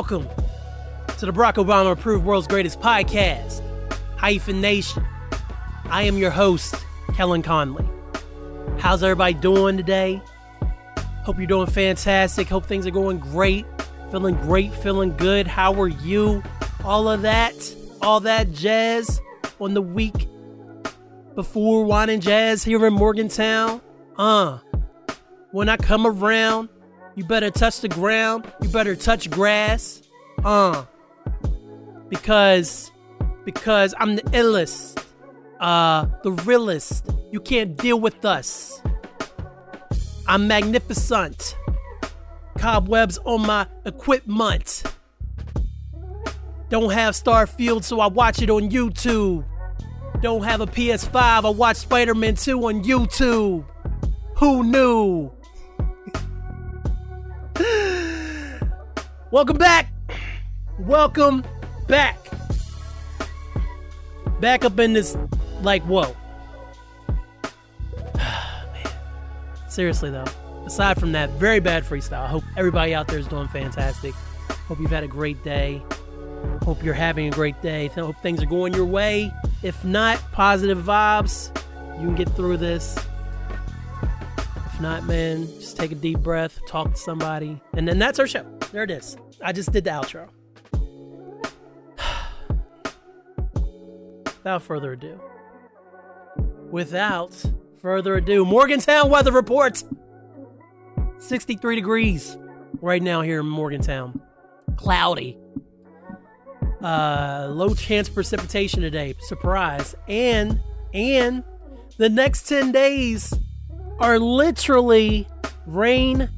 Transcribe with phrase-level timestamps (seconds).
[0.00, 0.30] Welcome
[1.18, 3.60] to the Barack Obama approved world's greatest podcast,
[4.16, 5.04] Hyphen Nation.
[5.90, 6.74] I am your host,
[7.12, 7.86] Kellen Conley.
[8.78, 10.22] How's everybody doing today?
[11.22, 12.48] Hope you're doing fantastic.
[12.48, 13.66] Hope things are going great.
[14.10, 15.46] Feeling great, feeling good.
[15.46, 16.42] How are you?
[16.82, 17.52] All of that,
[18.00, 19.20] all that jazz
[19.60, 20.26] on the week
[21.34, 23.82] before wine and jazz here in Morgantown.
[24.16, 24.60] Uh,
[25.50, 26.70] when I come around,
[27.14, 28.50] you better touch the ground.
[28.62, 30.02] You better touch grass.
[30.44, 30.84] Uh,
[32.08, 32.90] because,
[33.44, 35.04] because I'm the illest,
[35.60, 37.06] uh, the realest.
[37.30, 38.82] You can't deal with us.
[40.26, 41.56] I'm magnificent.
[42.58, 44.82] Cobwebs on my equipment.
[46.68, 49.44] Don't have Starfield, so I watch it on YouTube.
[50.20, 53.64] Don't have a PS5, I watch Spider Man 2 on YouTube.
[54.36, 55.32] Who knew?
[59.30, 59.92] Welcome back.
[60.78, 61.44] Welcome
[61.86, 62.18] back.
[64.40, 65.16] Back up in this,
[65.62, 66.16] like, whoa.
[68.16, 68.92] Man.
[69.68, 70.24] Seriously, though,
[70.66, 74.14] aside from that very bad freestyle, I hope everybody out there is doing fantastic.
[74.66, 75.82] Hope you've had a great day.
[76.62, 77.88] Hope you're having a great day.
[77.88, 79.32] Hope things are going your way.
[79.62, 81.54] If not, positive vibes.
[82.00, 82.96] You can get through this.
[84.02, 85.46] If not, man,
[85.80, 87.60] take a deep breath, talk to somebody.
[87.72, 88.44] And then that's our show.
[88.70, 89.16] There it is.
[89.42, 90.28] I just did the outro.
[94.24, 95.20] Without further ado.
[96.70, 97.42] Without
[97.80, 99.82] further ado, Morgantown weather report.
[101.18, 102.36] 63 degrees
[102.80, 104.20] right now here in Morgantown.
[104.76, 105.38] Cloudy.
[106.82, 109.14] Uh, low chance precipitation today.
[109.20, 109.94] Surprise.
[110.08, 110.60] And
[110.92, 111.44] and
[111.96, 113.32] the next 10 days
[113.98, 115.26] are literally
[115.70, 116.28] rain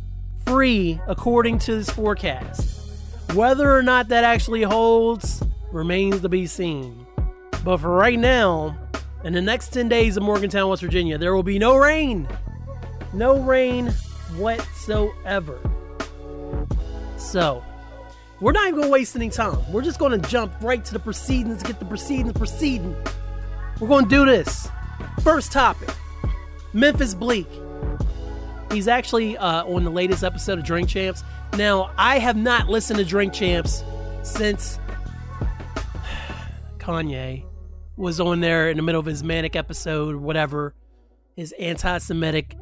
[0.45, 2.81] free according to this forecast.
[3.35, 7.07] Whether or not that actually holds remains to be seen.
[7.65, 8.77] But for right now,
[9.25, 12.29] in the next 10 days of Morgantown, West Virginia, there will be no rain.
[13.15, 13.89] No rain
[14.37, 15.59] whatsoever.
[17.17, 17.65] So,
[18.41, 19.73] we're not even going to waste any time.
[19.73, 22.97] We're just going to jump right to the proceedings, get the proceedings proceeding.
[23.81, 24.69] We're going to do this.
[25.23, 25.91] First topic
[26.73, 27.47] Memphis Bleek.
[28.73, 31.23] He's actually uh, on the latest episode of Drink Champs.
[31.59, 33.85] Now, I have not listened to Drink Champs
[34.23, 34.79] since
[36.79, 37.45] Kanye
[37.97, 40.75] was on there in the middle of his manic episode, or whatever,
[41.37, 42.57] his anti Semitic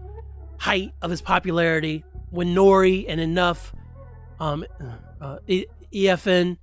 [0.58, 3.72] height of his popularity when Nori and enough
[4.40, 4.64] um,
[5.20, 5.38] uh,
[5.92, 6.58] EFN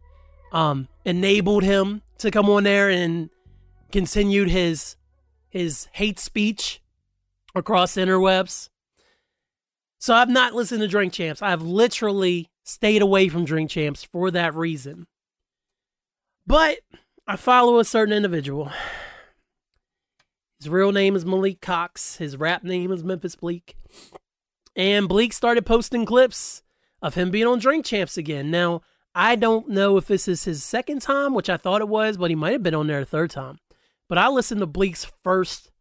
[0.51, 3.29] um, enabled him to come on there and
[3.91, 4.95] continued his
[5.49, 6.81] his hate speech
[7.55, 8.69] across interwebs.
[9.99, 11.41] So I've not listened to Drink Champs.
[11.41, 15.07] I've literally stayed away from Drink Champs for that reason.
[16.45, 16.79] But
[17.25, 18.71] I follow a certain individual.
[20.59, 22.17] His real name is Malik Cox.
[22.17, 23.75] His rap name is Memphis Bleek.
[24.75, 26.61] And Bleek started posting clips
[27.01, 28.49] of him being on Drink Champs again.
[28.51, 28.81] Now,
[29.13, 32.29] I don't know if this is his second time, which I thought it was, but
[32.29, 33.59] he might have been on there a third time.
[34.07, 35.71] But I listened to Bleek's first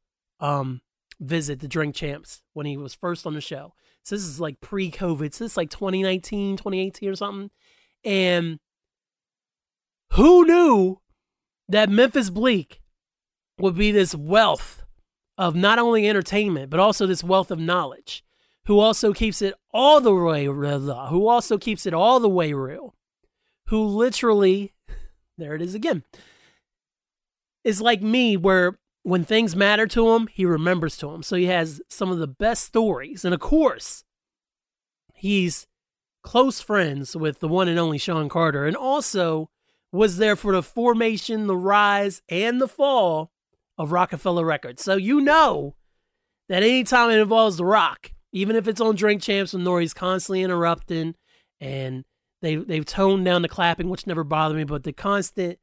[0.41, 0.81] um,
[1.21, 3.75] visit to Drink Champs when he was first on the show.
[4.07, 5.35] So this is like pre-COVID.
[5.35, 7.51] So this is like 2019, 2018 or something.
[8.05, 8.61] And
[10.13, 11.01] who knew
[11.69, 12.81] that Memphis Bleek
[13.59, 14.85] would be this wealth
[15.37, 18.25] of not only entertainment, but also this wealth of knowledge,
[18.67, 22.53] who also keeps it all the way real, who also keeps it all the way
[22.53, 22.97] real
[23.69, 24.73] who literally,
[25.39, 26.05] there it is again,
[27.65, 31.23] is like me, where when things matter to him, he remembers to him.
[31.23, 33.25] So he has some of the best stories.
[33.25, 34.03] And of course,
[35.15, 35.69] he's
[36.25, 39.49] close friends with the one and only Sean Carter, and also
[39.93, 43.31] was there for the formation, the rise, and the fall
[43.79, 44.83] of Roc-A-Fella Records.
[44.83, 45.77] So you know
[46.49, 50.43] that anytime it involves The Rock, even if it's on Drink Champs and Nori's constantly
[50.43, 51.15] interrupting
[51.61, 52.05] and
[52.43, 55.61] they they've toned down the clapping, which never bothered me, but the constant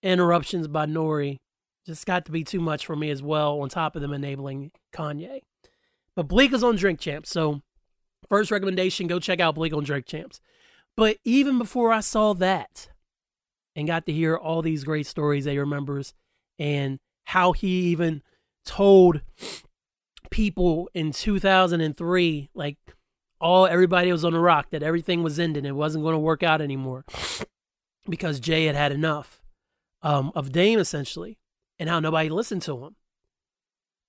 [0.00, 1.38] interruptions by Nori
[1.86, 3.60] just got to be too much for me as well.
[3.60, 5.40] On top of them enabling Kanye,
[6.16, 7.62] but Bleek is on Drink Champs, so
[8.28, 10.40] first recommendation: go check out Bleek on Drink Champs.
[10.96, 12.88] But even before I saw that,
[13.74, 16.14] and got to hear all these great stories that he remembers,
[16.58, 18.22] and how he even
[18.64, 19.20] told
[20.30, 22.76] people in 2003, like
[23.40, 25.64] all everybody was on the rock that everything was ending.
[25.64, 27.04] It wasn't going to work out anymore
[28.08, 29.40] because Jay had had enough
[30.02, 31.38] um, of Dame essentially,
[31.78, 32.96] and how nobody listened to him.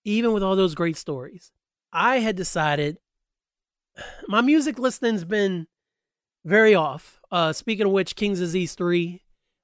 [0.03, 1.51] Even with all those great stories,
[1.91, 2.97] I had decided
[4.27, 5.67] my music listening's been
[6.43, 7.19] very off.
[7.31, 9.23] uh, speaking of which, King's Disease 3,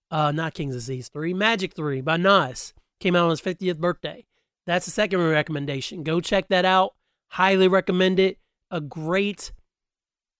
[0.10, 4.26] uh, not King's Disease 3, Magic 3 by Nas came out on his 50th birthday.
[4.66, 6.04] That's the second recommendation.
[6.04, 6.94] Go check that out.
[7.30, 8.38] Highly recommend it.
[8.70, 9.52] A great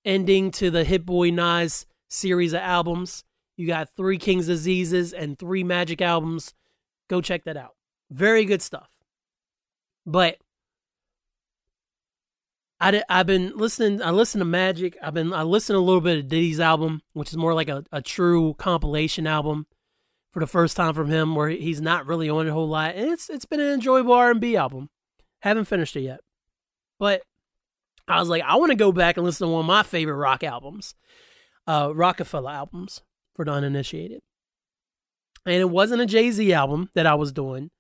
[0.06, 3.24] ending to the Hit Boy Nas series of albums.
[3.58, 6.54] You got three King's Diseases and three Magic albums.
[7.12, 7.76] Go check that out.
[8.10, 8.88] Very good stuff.
[10.06, 10.38] But
[12.80, 14.02] I I've been listening.
[14.02, 14.98] I listen to Magic.
[15.04, 17.84] I've been I listened a little bit of Diddy's album, which is more like a,
[17.92, 19.68] a true compilation album
[20.32, 22.96] for the first time from him, where he's not really on a whole lot.
[22.96, 24.90] And it's it's been an enjoyable R and B album.
[25.42, 26.22] Haven't finished it yet,
[26.98, 27.24] but
[28.08, 30.16] I was like, I want to go back and listen to one of my favorite
[30.16, 30.96] rock albums,
[31.68, 33.02] uh, Roc-A-Fella albums
[33.36, 34.22] for the uninitiated.
[35.46, 37.72] And it wasn't a Jay Z album that I was doing.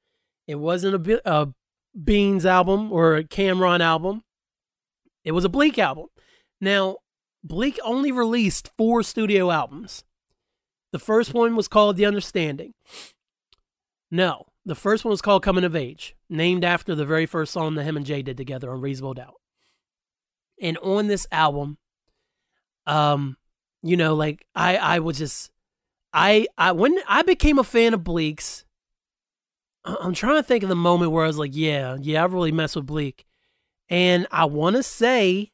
[0.48, 1.54] It wasn't a, a
[2.04, 4.24] Beans album or a Cam'ron album.
[5.24, 6.08] It was a Bleek album.
[6.60, 6.98] Now,
[7.44, 10.04] Bleek only released four studio albums.
[10.92, 12.74] The first one was called The Understanding.
[14.10, 17.76] No, the first one was called Coming of Age, named after the very first song
[17.76, 19.36] that him and Jay did together on Reasonable Doubt.
[20.62, 21.78] And on this album,
[22.86, 23.38] um,
[23.82, 25.51] you know, like I I was just
[26.14, 28.66] I I when I became a fan of Bleek's,
[29.86, 32.52] I'm trying to think of the moment where I was like, yeah, yeah, I really
[32.52, 33.26] mess with Bleek,
[33.90, 35.52] And I want to say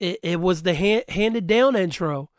[0.00, 2.30] it, it was the hand, handed down intro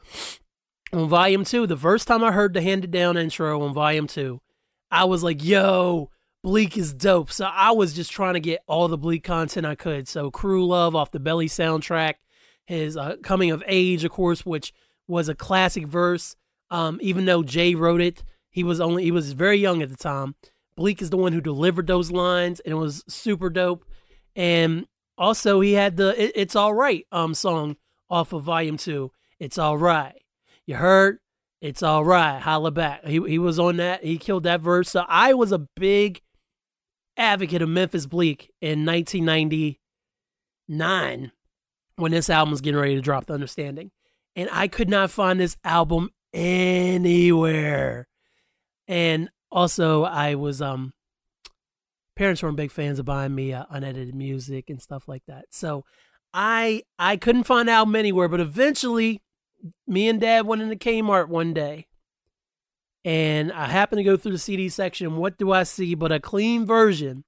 [0.94, 1.68] on volume two.
[1.68, 4.42] The first time I heard the handed down intro on volume two,
[4.90, 6.10] I was like, yo,
[6.44, 7.32] Bleek is dope.
[7.32, 10.08] So I was just trying to get all the Bleek content I could.
[10.08, 12.16] So Crew Love off the Belly soundtrack,
[12.66, 14.74] his uh, Coming of Age, of course, which
[15.08, 16.36] was a classic verse.
[16.70, 19.96] Um, even though Jay wrote it, he was only he was very young at the
[19.96, 20.36] time.
[20.76, 23.86] Bleek is the one who delivered those lines, and it was super dope.
[24.36, 24.86] And
[25.18, 27.78] also he had the it, "It's All Right" um song
[28.10, 29.12] off of Volume Two.
[29.40, 30.22] It's all right.
[30.66, 31.20] You heard?
[31.62, 32.40] It's all right.
[32.40, 33.06] Holla back.
[33.06, 34.04] He he was on that.
[34.04, 34.90] He killed that verse.
[34.90, 36.22] So I was a big
[37.16, 41.32] advocate of Memphis Bleek in 1999
[41.96, 43.26] when this album was getting ready to drop.
[43.26, 43.92] The Understanding,
[44.38, 48.08] and I could not find this album anywhere.
[48.88, 50.94] And also, I was um
[52.16, 55.46] parents weren't big fans of buying me uh, unedited music and stuff like that.
[55.52, 55.84] So
[56.34, 59.22] I I couldn't find the album anywhere, but eventually
[59.88, 61.88] me and dad went into Kmart one day
[63.04, 65.18] and I happened to go through the CD section.
[65.18, 67.24] What do I see but a clean version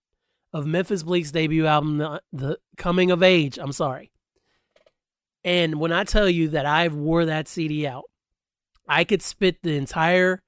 [0.53, 3.57] of Memphis Bleek's debut album, The, the Coming of Age?
[3.57, 4.11] I'm sorry.
[5.44, 8.06] And when I tell you that I wore that CD out,
[8.88, 10.41] I could spit the entire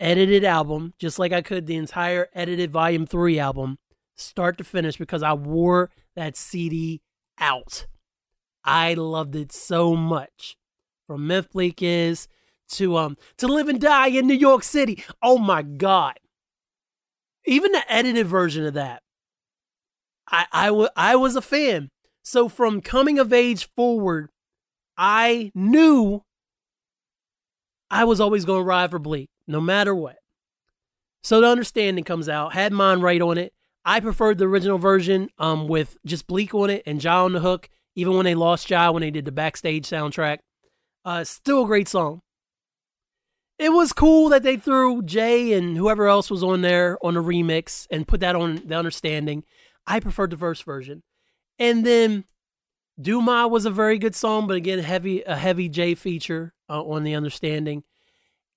[0.00, 3.78] edited album, just like I could the entire edited Volume 3 album,
[4.16, 7.02] start to finish, because I wore that CD
[7.38, 7.86] out.
[8.64, 10.56] I loved it so much.
[11.06, 12.28] From Memphis Bleek is
[12.70, 15.04] to um to live and die in New York City.
[15.22, 16.18] Oh my God.
[17.44, 19.02] Even the edited version of that.
[20.28, 21.90] I, I, w- I was a fan.
[22.24, 24.30] So from coming of age forward,
[24.96, 26.22] I knew
[27.90, 30.16] I was always going to ride for Bleek, no matter what.
[31.22, 33.52] So the understanding comes out, had mine right on it.
[33.84, 37.40] I preferred the original version um, with just Bleek on it and Ja on the
[37.40, 40.38] hook, even when they lost Ja when they did the backstage soundtrack.
[41.04, 42.22] Uh, still a great song.
[43.58, 47.22] It was cool that they threw Jay and whoever else was on there on a
[47.22, 49.44] remix and put that on the understanding.
[49.86, 51.02] I preferred the first version.
[51.58, 52.24] And then
[53.00, 56.82] Do My was a very good song, but again, heavy a heavy Jay feature uh,
[56.82, 57.84] on the understanding.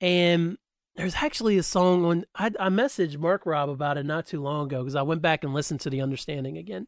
[0.01, 0.57] And
[0.95, 2.25] there's actually a song on.
[2.35, 5.43] I, I messaged Marc Rob about it not too long ago because I went back
[5.43, 6.87] and listened to the Understanding again,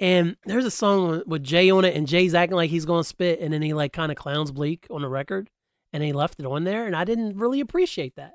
[0.00, 3.08] and there's a song with Jay on it, and Jay's acting like he's going to
[3.08, 5.50] spit, and then he like kind of clowns Bleek on the record,
[5.92, 8.34] and he left it on there, and I didn't really appreciate that.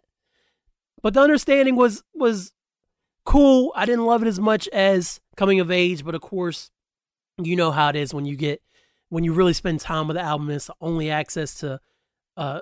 [1.02, 2.52] But the Understanding was was
[3.26, 3.72] cool.
[3.76, 6.70] I didn't love it as much as Coming of Age, but of course,
[7.38, 8.62] you know how it is when you get
[9.10, 10.50] when you really spend time with the album.
[10.50, 11.80] It's the only access to
[12.36, 12.62] uh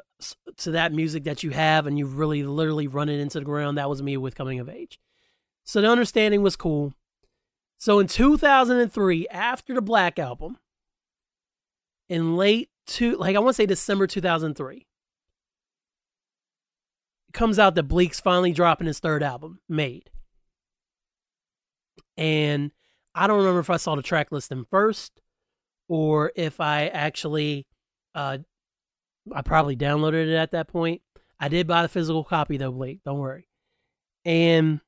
[0.58, 3.78] to that music that you have and you really literally run it into the ground
[3.78, 5.00] that was me with coming of age
[5.63, 6.94] so the understanding was cool
[7.78, 10.58] so in 2003 after the black album
[12.10, 14.86] in late to like i want to say december 2003 it
[17.34, 20.12] comes out that bleek's finally dropping his third album made
[22.18, 22.72] and
[23.15, 25.22] i don't remember if i saw the track listing first
[25.88, 27.65] or if i actually
[28.13, 28.38] uh,
[29.34, 31.01] I probably downloaded it at that point.
[31.39, 33.00] I did buy the physical copy though, Blake.
[33.06, 33.48] Don't worry.
[34.25, 34.82] And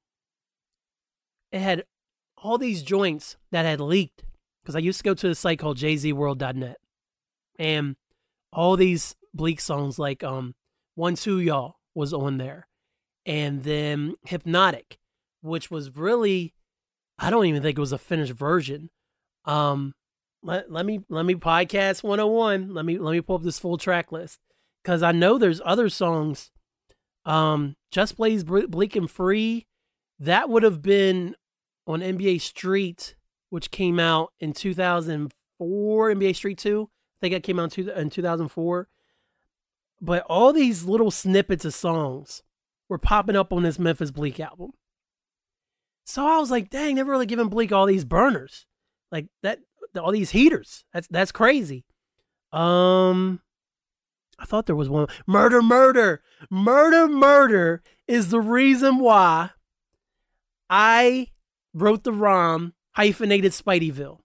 [1.51, 1.83] it had
[2.37, 4.23] all these joints that had leaked
[4.61, 6.77] because I used to go to a site called jzworld.net,
[7.59, 7.95] and
[8.51, 10.55] all these Bleek songs like um
[10.95, 12.67] One Two Y'all was on there.
[13.25, 14.99] And then Hypnotic,
[15.41, 16.53] which was really
[17.19, 18.89] I don't even think it was a finished version.
[19.45, 19.93] Um
[20.41, 22.73] let, let me let me podcast 101.
[22.73, 24.39] Let me let me pull up this full track list
[24.83, 26.51] cuz I know there's other songs
[27.25, 29.65] um Just Blaze Bleek and Free
[30.19, 31.35] that would have been
[31.87, 33.15] on NBA Street
[33.53, 36.89] which came out in 2004, NBA Street 2.
[36.89, 38.87] I think that came out in 2004.
[40.01, 42.41] But all these little snippets of songs
[42.89, 44.71] were popping up on this Memphis Bleek album.
[46.05, 48.65] So I was like, dang, never really given Bleek all these burners.
[49.11, 49.59] Like that
[49.97, 50.83] all these heaters.
[50.93, 51.85] That's that's crazy.
[52.51, 53.41] Um
[54.39, 55.07] I thought there was one.
[55.27, 59.51] Murder, murder, murder, murder is the reason why
[60.69, 61.27] I
[61.73, 64.19] wrote the ROM hyphenated Spideyville.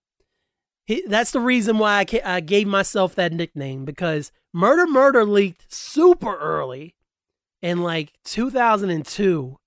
[0.87, 5.73] He, that's the reason why I, I gave myself that nickname because Murder Murder leaked
[5.73, 6.95] super early
[7.61, 9.59] in like 2002.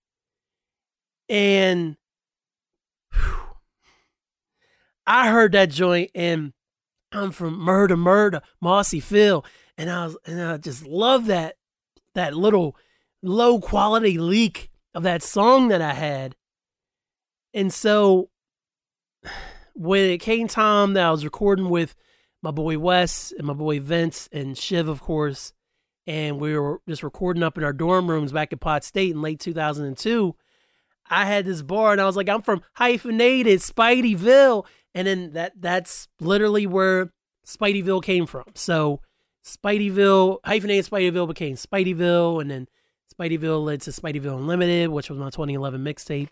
[1.30, 1.98] And
[5.08, 6.54] I heard that joint and
[7.12, 9.46] I'm from Murder Murder, Mossy Phil.
[9.78, 11.56] And I was and I just love that
[12.16, 12.76] that little
[13.24, 16.36] low quality leak of that song that I had.
[17.54, 18.30] And so
[19.74, 21.96] when it came time that I was recording with
[22.42, 25.54] my boy Wes and my boy Vince and Shiv, of course,
[26.08, 29.22] and we were just recording up in our dorm rooms back at Pot State in
[29.22, 30.36] late 2002.
[31.12, 34.66] I had this bar and I was like, I'm from hyphenated Spideyville.
[34.96, 37.12] And then that that's literally where
[37.46, 38.46] Spideyville came from.
[38.56, 39.02] So
[39.46, 42.68] Spideyville, hyphenated Spideyville became Spideyville, and then
[43.14, 46.30] Spideyville led to Spideyville Unlimited, which was my 2011 mixtape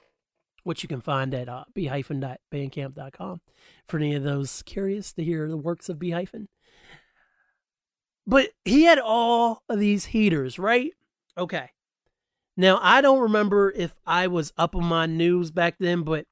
[0.63, 3.41] which you can find at uh, b-bandcamp.com
[3.87, 6.47] for any of those curious to hear the works of b hyphen.
[8.27, 10.91] But he had all of these heaters, right?
[11.37, 11.71] Okay.
[12.59, 16.25] Now, I don't remember if I was up on my news back then, but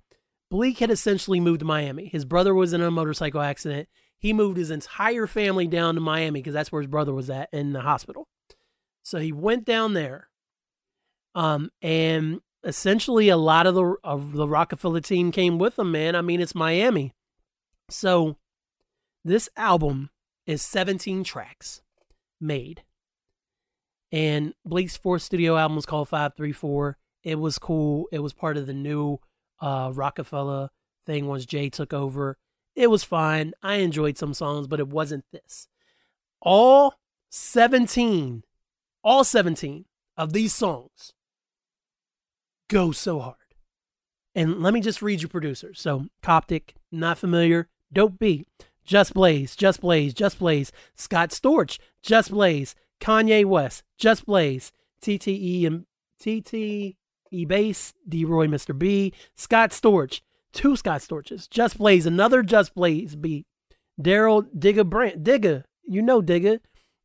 [0.52, 2.08] Bleek had essentially moved to Miami.
[2.08, 3.88] His brother was in a motorcycle accident.
[4.20, 7.48] He moved his entire family down to Miami because that's where his brother was at
[7.54, 8.28] in the hospital.
[9.04, 10.28] So he went down there.
[11.34, 16.14] Um, and essentially a lot of the of the Roc-A-Fella team came with him, man.
[16.14, 17.14] I mean, it's Miami.
[17.90, 18.36] So
[19.24, 20.10] this album
[20.46, 21.84] is 17 tracks
[22.42, 22.84] made.
[24.12, 26.98] And Bleek's fourth studio album was called 534.
[27.24, 28.08] It was cool.
[28.12, 29.20] It was part of the new
[29.60, 30.72] uh, Roc-A-Fella
[31.06, 32.38] thing once Jay took over.
[32.76, 33.54] It was fine.
[33.62, 35.68] I enjoyed some songs, but it wasn't this.
[36.42, 36.94] All
[37.30, 38.44] 17,
[39.04, 39.86] all 17
[40.16, 41.14] of these songs
[42.70, 43.36] go so hard.
[44.36, 45.82] And let me just read you producers.
[45.82, 48.48] So Coptic, not familiar, dope beat.
[48.86, 55.68] Just Blaze, Just Blaze, Just Blaze, Scott Storch, Just Blaze, Kanye West, Just Blaze, TTE
[55.68, 55.86] and
[56.22, 56.96] TTE
[57.48, 58.78] Bass, D Roy, Mr.
[58.78, 60.22] B, Scott Storch,
[60.54, 63.46] two Scott Storches, Just Blaze, another Just Blaze beat,
[64.02, 66.60] Daryl Digga Brand, Digga, you know Digga,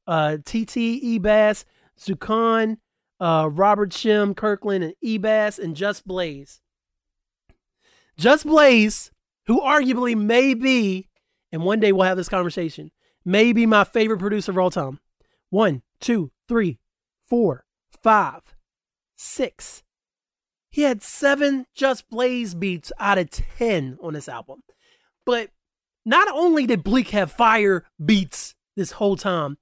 [0.07, 1.65] uh, TTE Bass,
[1.99, 2.79] Zukan,
[3.21, 6.61] uh, Robert Shim, Kirkland, and Ebass, and Just Blaze.
[8.17, 9.11] Just Blaze,
[9.47, 11.09] who arguably may be,
[11.51, 12.91] and one day we'll have this conversation,
[13.25, 14.99] may be my favorite producer of all time.
[15.52, 16.78] One, two, three,
[17.28, 17.66] four,
[18.02, 18.54] five,
[19.16, 19.82] six.
[20.71, 24.62] He had seven Just Blaze beats out of 10 on this album.
[25.26, 25.50] But
[26.06, 29.59] not only did Bleek have fire beats this whole time,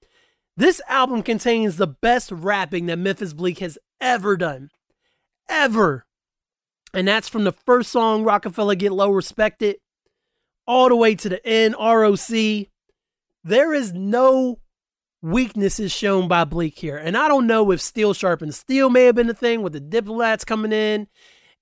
[0.56, 4.70] this album contains the best rapping that Memphis Bleek has ever done.
[5.48, 6.06] Ever.
[6.94, 9.78] And that's from the first song, Roc-A-Fella Get Low Respected,
[10.68, 12.68] all the way to the end, ROC.
[13.42, 14.60] There is no
[15.22, 16.96] weaknesses shown by Bleek here.
[16.96, 19.80] And I don't know if Steel Sharpens Steel may have been the thing with the
[19.80, 21.08] diplomats coming in.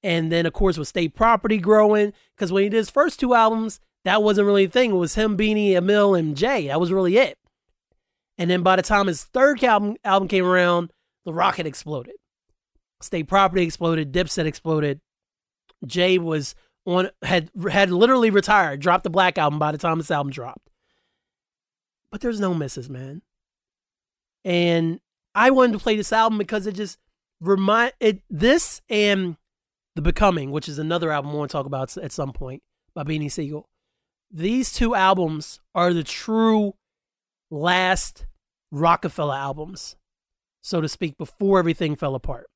[0.02, 2.12] And then, of course, with state property growing.
[2.36, 4.92] Because when he did his first two albums, that wasn't really a thing.
[4.92, 6.68] It was him, Beanie, Amil, and Jay.
[6.68, 7.36] That was really it.
[8.38, 10.92] And then by the time his third album album came around,
[11.24, 12.14] the rocket exploded.
[13.00, 15.00] State property exploded, Dipset exploded.
[15.84, 16.54] Jay was
[16.86, 20.70] on had had literally retired, dropped the Black album by the time this album dropped.
[22.10, 23.22] But there's no misses, man.
[24.48, 25.00] And
[25.34, 26.96] I wanted to play this album because it just
[27.38, 29.36] remind it this and
[29.94, 32.62] The Becoming, which is another album to talk about at some point
[32.94, 33.68] by Beanie Sigel.
[34.30, 36.76] These two albums are the true
[37.50, 38.24] last
[38.72, 39.96] Roc-A-Fella albums,
[40.62, 42.46] so to speak, before everything fell apart.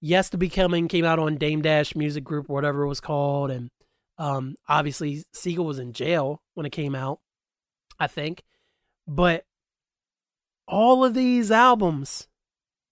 [0.00, 3.50] Yes, The Becoming came out on Dame Dash Music Group or whatever it was called,
[3.50, 3.70] and
[4.16, 7.18] um, obviously Sigel was in jail when it came out,
[7.98, 8.44] I think.
[9.08, 9.44] But
[10.66, 12.28] all of these albums,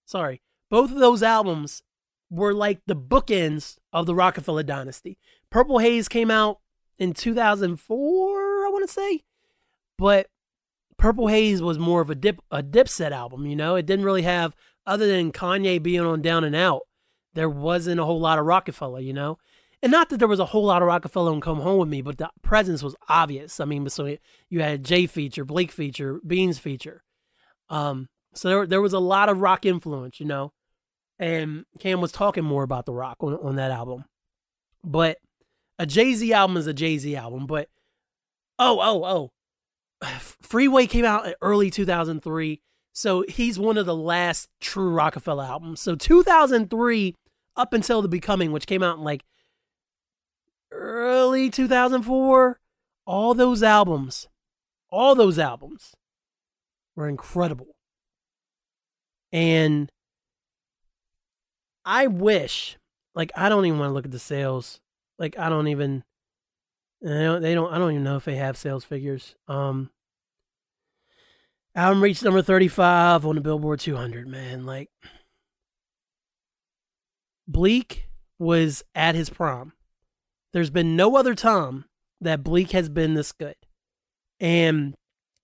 [0.05, 1.83] sorry, both of those albums
[2.29, 5.17] were like the bookends of the Roc-A-Fella dynasty.
[5.49, 6.59] Purple Haze came out
[6.97, 9.21] in 2004, I want to say,
[9.97, 10.27] but
[10.97, 13.45] Purple Haze was more of a dip a Dipset album.
[13.45, 14.55] You know, it didn't really have
[14.85, 16.81] other than Kanye being on Down and Out.
[17.33, 19.01] There wasn't a whole lot of Roc-A-Fella.
[19.01, 19.37] You know,
[19.81, 22.01] and not that there was a whole lot of Roc-A-Fella on Come Home with Me,
[22.01, 23.59] but the presence was obvious.
[23.59, 24.17] I mean, so
[24.49, 27.03] you had Jay feature, Bleek feature, Beans feature.
[27.69, 30.51] Um, so there there was a lot of rock influence, you know.
[31.17, 34.05] And Cam was talking more about the rock on, on that album.
[34.83, 35.17] But
[35.79, 37.47] a Jay Z album is a Jay Z album.
[37.47, 37.69] But
[38.59, 39.31] oh, oh,
[40.01, 40.09] oh.
[40.41, 42.61] Freeway came out in early 2003.
[42.93, 45.81] So he's one of the last true Roc-A-Fella albums.
[45.81, 47.15] So 2003
[47.57, 49.23] up until The Becoming, which came out in like
[50.71, 52.59] early 2004,
[53.05, 54.27] all those albums,
[54.89, 55.93] all those albums
[56.95, 57.75] were incredible.
[59.31, 59.89] And
[61.83, 62.77] I wish,
[63.13, 64.79] like, I don't even want to look at the sales.
[65.19, 66.03] Like, I don't even,
[67.01, 69.35] they don't, I don't even know if they have sales figures.
[69.47, 69.91] Um,
[71.75, 74.65] album reached number 35 on the Billboard 200, man.
[74.65, 74.89] Like,
[77.47, 78.07] Bleek
[78.39, 79.73] was at his prime.
[80.53, 81.85] There's been no other time
[82.21, 83.55] that Bleek has been this good.
[84.39, 84.95] And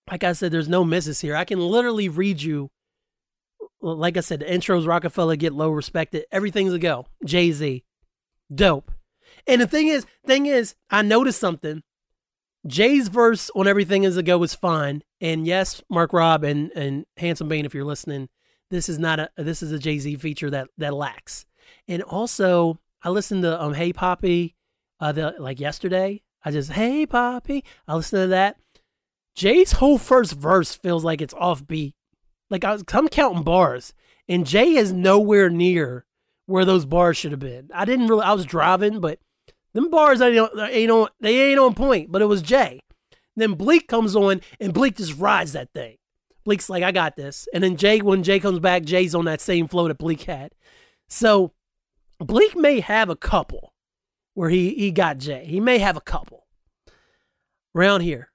[0.10, 1.36] like I said, there's no misses here.
[1.36, 2.70] I can literally read you
[3.82, 6.26] like I said, the intros Roc-A-Fella get low respected.
[6.32, 7.08] Everything's a go.
[7.26, 7.84] Jay Z,
[8.54, 8.92] dope.
[9.48, 11.82] And the thing is, thing is, I noticed something.
[12.68, 15.02] Jay's verse on everything is a go was fine.
[15.20, 18.30] And yes, Marc Rob and and Handsome Bane, if you're listening,
[18.70, 21.46] this is not a this is a Jay Z feature that that lacks.
[21.88, 24.54] And also, I listened to um Hey Papi,
[25.00, 26.22] uh, the like yesterday.
[26.46, 27.64] I just Hey Papi.
[27.88, 28.58] I listened to that.
[29.36, 31.94] Jay's whole first verse feels like it's offbeat.
[32.50, 33.94] Like I was, I'm counting bars,
[34.28, 36.06] and Jay is nowhere near
[36.46, 37.70] where those bars should have been.
[37.74, 38.24] I didn't really.
[38.24, 39.20] I was driving, but
[39.74, 40.34] them bars on,
[40.70, 41.08] ain't on.
[41.22, 42.12] They ain't on point.
[42.12, 42.82] But it was Jay.
[43.36, 45.96] Then Bleek comes on, and Bleek just rides that thing.
[46.46, 47.48] Bleek's like, I got this.
[47.54, 50.52] And then Jay, when Jay comes back, Jay's on that same flow that Bleek had.
[51.08, 51.54] So
[52.20, 53.74] Bleek may have a couple
[54.34, 55.46] where he he got Jay.
[55.46, 56.48] He may have a couple.
[57.74, 58.31] Around here,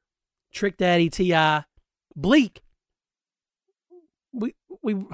[0.57, 1.65] Trick Daddy, T.I.,
[2.17, 2.63] Bleek.
[4.33, 5.05] we we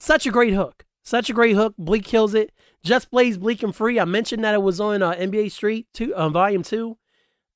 [0.00, 0.84] such a great hook.
[1.04, 1.74] Such a great hook.
[1.78, 2.50] Bleek kills it.
[2.82, 4.00] Just Blaze Bleek and Free.
[4.00, 6.98] I mentioned that it was on uh, NBA Street two, uh, Volume Two.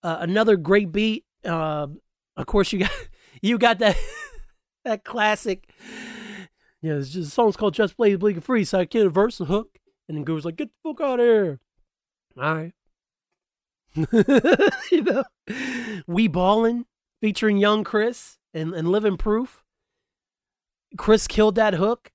[0.04, 1.24] Uh, another great beat.
[1.44, 1.88] Uh,
[2.36, 2.90] of course, you got
[3.42, 3.96] you got that
[4.84, 5.68] that classic.
[6.80, 8.64] Yeah, it's just, the song's called Just Blaze Bleek and Free.
[8.64, 9.78] So I a verse, a hook,
[10.08, 11.60] and then goes like, "Get the fuck out of here."
[12.40, 12.72] All right.
[14.92, 15.24] you know,
[16.06, 16.86] we ballin'
[17.22, 19.64] featuring Young Chris and and Living Proof.
[20.98, 22.10] Chris killed that hook.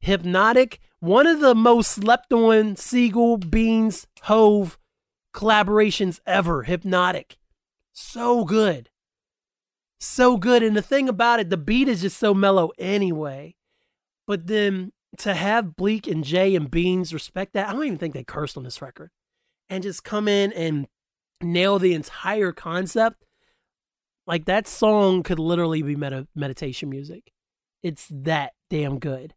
[0.00, 4.78] Hypnotic, one of the most slept on Sigel, Beans, Hove
[5.34, 6.62] collaborations ever.
[6.62, 7.36] Hypnotic.
[7.92, 8.90] So good.
[10.00, 10.62] So good.
[10.62, 13.54] And the thing about it, the beat is just so mellow anyway.
[14.26, 18.14] But then to have Bleek and Jay and Beans respect that, I don't even think
[18.14, 19.10] they cursed on this record.
[19.68, 20.86] And just come in and
[21.42, 23.24] nail the entire concept.
[24.28, 25.96] Like that song could literally be
[26.36, 27.32] meditation music.
[27.82, 29.34] It's that damn good.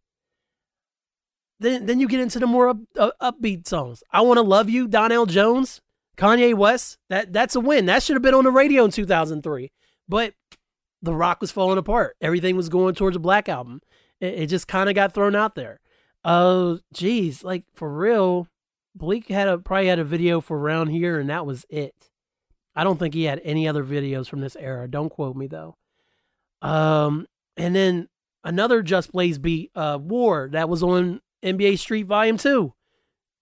[1.61, 4.03] Then then you get into the more up, uh, upbeat songs.
[4.11, 5.79] I want to love you, Donell Jones,
[6.17, 6.97] Kanye West.
[7.09, 7.85] That that's a win.
[7.85, 9.71] That should have been on the radio in 2003.
[10.09, 10.33] But
[11.01, 12.17] the rock was falling apart.
[12.19, 13.79] Everything was going towards a black album.
[14.19, 15.79] It, it just kind of got thrown out there.
[16.25, 18.47] Oh, uh, geez, like for real.
[18.93, 22.10] Bleek had a probably had a video for around here, and that was it.
[22.75, 24.87] I don't think he had any other videos from this era.
[24.87, 25.75] Don't quote me though.
[26.61, 28.07] Um, and then
[28.43, 32.73] another Just Blaze beat, uh, War, that was on NBA Street Volume 2.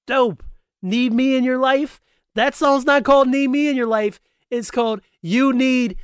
[0.07, 0.43] Dope.
[0.81, 1.99] Need Me in Your Life?
[2.35, 4.19] That song's not called Need Me in Your Life.
[4.49, 5.97] It's called You Need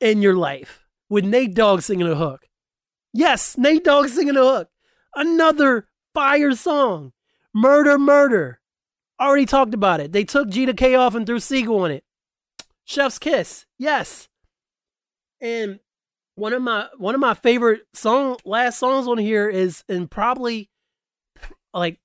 [0.00, 2.48] in Your Life with Nate Dogg singing a hook.
[3.12, 4.68] Yes, Nate Dogg singing a hook.
[5.14, 7.12] Another fire song.
[7.52, 8.60] Murder, Murder.
[9.20, 10.12] Already talked about it.
[10.12, 12.04] They took G to K off and threw Sigel on it.
[12.86, 13.66] Chef's Kiss.
[13.78, 14.28] Yes.
[15.40, 15.80] And
[16.36, 20.70] one of my one of my favorite song last songs on here is and probably
[21.74, 21.98] like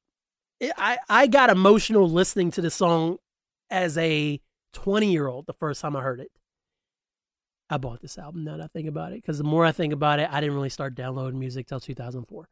[0.59, 3.17] it, I I got emotional listening to the song
[3.69, 4.41] as a
[4.73, 6.31] 20 year old the first time I heard it.
[7.69, 9.93] I bought this album now that I think about it because the more I think
[9.93, 12.49] about it, I didn't really start downloading music till 2004.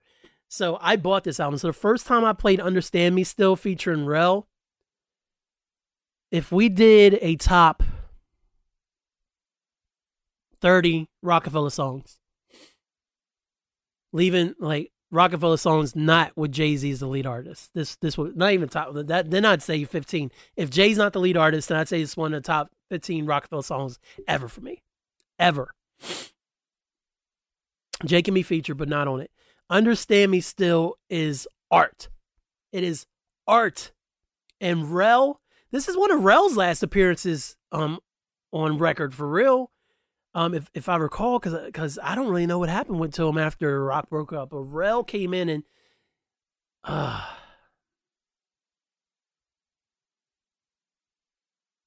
[0.47, 1.57] So I bought this album.
[1.57, 4.47] So the first time I played Understand Me Still featuring Rel,
[6.31, 7.83] if we did a top
[10.61, 12.19] 30 Roc-A-Fella songs.
[14.11, 17.71] leaving like Roc-A-Fella songs not with Jay Z as the lead artist.
[17.73, 19.31] This this was not even top that.
[19.31, 20.31] Then I'd say 15.
[20.55, 23.25] If Jay's not the lead artist, then I'd say it's one of the top 15
[23.25, 24.83] Roc-A-Fella songs ever for me,
[25.37, 25.71] ever.
[28.05, 29.31] Jay can be featured, but not on it.
[29.69, 32.09] Understand Me Still is art.
[32.71, 33.05] It is
[33.47, 33.91] art.
[34.61, 35.41] And Rel,
[35.71, 37.99] this is one of Rel's last appearances um
[38.51, 39.71] on record for real.
[40.35, 43.27] Um, if if I recall, because because I don't really know what happened with to
[43.27, 44.51] him after Rock broke up.
[44.51, 45.63] But Rel came in and,
[46.83, 47.25] uh,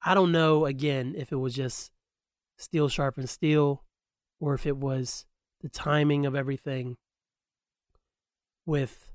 [0.04, 1.92] I don't know again if it was just
[2.58, 3.84] steel sharpened steel,
[4.40, 5.24] or if it was
[5.60, 6.96] the timing of everything
[8.66, 9.08] with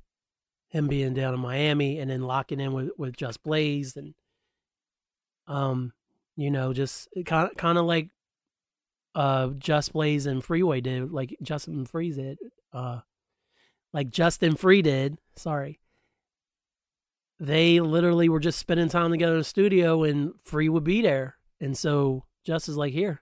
[0.70, 4.14] him being down in Miami and then locking in with with Just Blaze and
[5.48, 5.94] um
[6.36, 8.10] you know just kind kind of like
[9.16, 12.38] uh Just Blaze and Freeway did like Justin Free did
[12.74, 13.00] uh
[13.94, 15.80] like Justin Free did sorry.
[17.40, 21.38] They literally were just spending time together in the studio and Free would be there.
[21.60, 23.22] And so Just is like here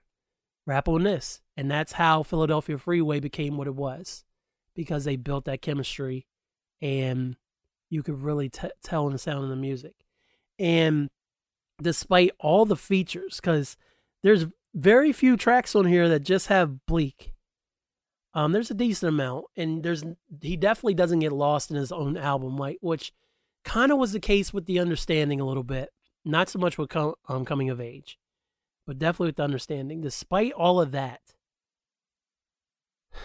[0.66, 1.40] rap on this.
[1.56, 4.24] And that's how Philadelphia Freeway became what it was
[4.74, 6.26] because they built that chemistry
[6.82, 7.36] and
[7.88, 9.94] you could really t- tell in the sound of the music.
[10.58, 11.08] And
[11.80, 13.76] despite all the features, because
[14.22, 14.46] there's
[14.76, 17.32] very few tracks on here that just have bleek.
[18.34, 20.04] Um, there's a decent amount, and there's
[20.42, 23.12] he definitely doesn't get lost in his own album, like which
[23.64, 25.90] kind of was the case with the understanding a little bit.
[26.24, 28.18] Not so much with com- um, coming of age,
[28.86, 30.02] but definitely with the understanding.
[30.02, 31.20] Despite all of that,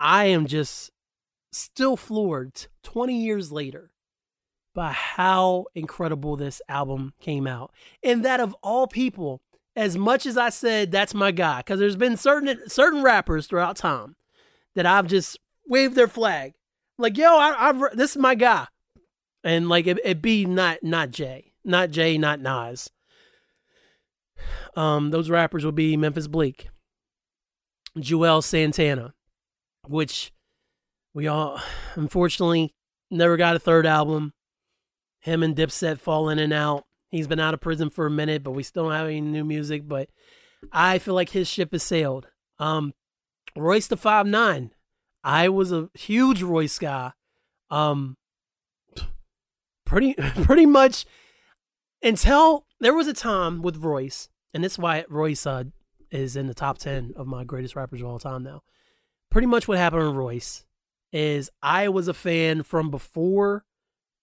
[0.00, 0.90] I am just
[1.52, 3.91] still floored 20 years later
[4.74, 7.72] by how incredible this album came out.
[8.02, 9.42] And that of all people,
[9.76, 13.76] as much as I said that's my guy, because there's been certain certain rappers throughout
[13.76, 14.16] time
[14.74, 16.54] that I've just waved their flag,
[16.98, 18.66] like yo, I, I this is my guy,
[19.44, 22.90] and like it, it be not not Jay, not Jay, not Nas.
[24.74, 26.68] Um, those rappers would be Memphis Bleek,
[27.96, 29.14] Juelz Santana,
[29.86, 30.32] which
[31.14, 31.60] we all
[31.94, 32.74] unfortunately
[33.10, 34.32] never got a third album.
[35.22, 36.84] Him and Dipset fall in and out.
[37.10, 39.44] He's been out of prison for a minute, but we still don't have any new
[39.44, 39.88] music.
[39.88, 40.08] But
[40.72, 42.28] I feel like his ship has sailed.
[42.58, 42.94] Um,
[43.56, 44.72] Royce the Five Nine.
[45.24, 47.12] I was a huge Royce guy.
[47.70, 48.16] Um,
[49.84, 51.04] pretty pretty much
[52.02, 55.64] until there was a time with Royce, and that's why Royce uh,
[56.10, 58.62] is in the top ten of my greatest rappers of all time now
[59.32, 60.64] pretty much what happened with Royce
[61.10, 63.64] is I was a fan from before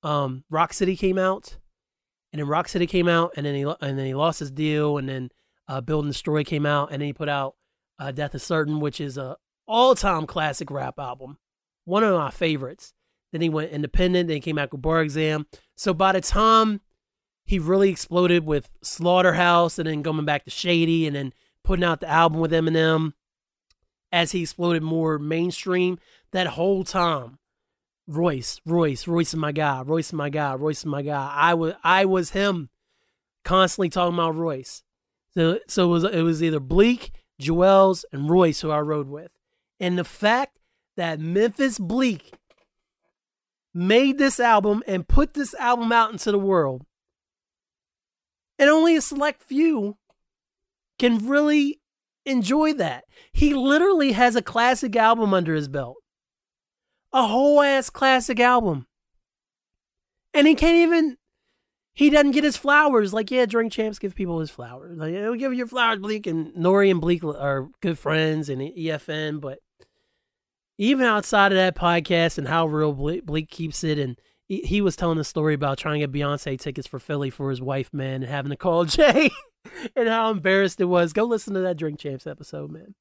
[0.04, 1.58] um, Rock City came out,
[2.32, 4.98] and then Rock City came out, and then he and then he lost his deal,
[4.98, 5.30] and then
[5.68, 7.56] uh, Build and Destroy came out, and then he put out
[8.00, 11.38] uh, Death is Certain, which is a all time classic rap album,
[11.86, 12.94] one of my favorites.
[13.32, 15.46] Then he went independent, then he came out with Bar Exam.
[15.76, 16.82] So by the time
[17.46, 21.34] he really exploded with Slaughterhouse, and then going back to Shady, and then
[21.64, 23.14] putting out the album with Eminem,
[24.12, 25.98] as he exploded more mainstream.
[26.32, 27.38] That whole time,
[28.10, 31.32] Royce, Royce, Royce is my guy, Royce is my guy, Royce is my guy.
[31.32, 32.69] I was I was him,
[33.45, 34.84] constantly talking about Royce.
[35.36, 39.38] So so it was it was either Bleek, Juelz, and Royce who I rode with,
[39.80, 40.58] and the fact
[40.98, 42.34] that Memphis Bleek
[43.76, 46.88] made this album and put this album out into the world,
[48.58, 49.98] and only a select few
[50.98, 51.80] can really
[52.26, 53.04] enjoy that.
[53.32, 55.98] He literally has a classic album under his belt.
[57.12, 58.88] A whole ass classic album.
[60.34, 61.17] And he can't even
[62.00, 63.13] he doesn't get his flowers.
[63.13, 64.98] Like, yeah, drink champs give people his flowers.
[64.98, 69.41] Like, we give your flowers, Bleek And Nori and Bleek are good friends and EFN.
[69.41, 69.60] But
[70.78, 74.17] even outside of that podcast and how real Bleek keeps it, and
[74.48, 77.50] he, he was telling a story about trying to get Beyonce tickets for Philly for
[77.50, 79.30] his wife, man, and having to call Jay.
[79.93, 81.12] and how embarrassed it was.
[81.12, 82.95] Go listen to that Drink Champs episode, man.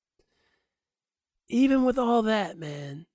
[1.49, 3.07] Even with all that, man,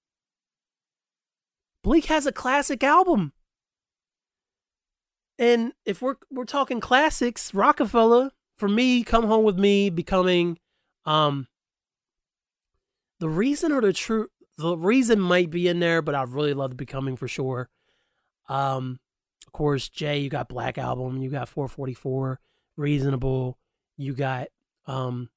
[1.83, 3.33] Bleek has a classic album.
[5.37, 10.57] And if we're we're talking classics, Roc-A-Fella, for me, Come Home with Me becoming
[11.05, 11.47] um
[13.19, 16.69] the reason or the true the reason might be in there, but I really love
[16.71, 17.69] the becoming for sure.
[18.47, 18.99] Um
[19.45, 22.39] of course, Jay, you got Black Album, you got 444
[22.77, 23.57] reasonable.
[23.97, 24.47] You got
[24.85, 25.29] um,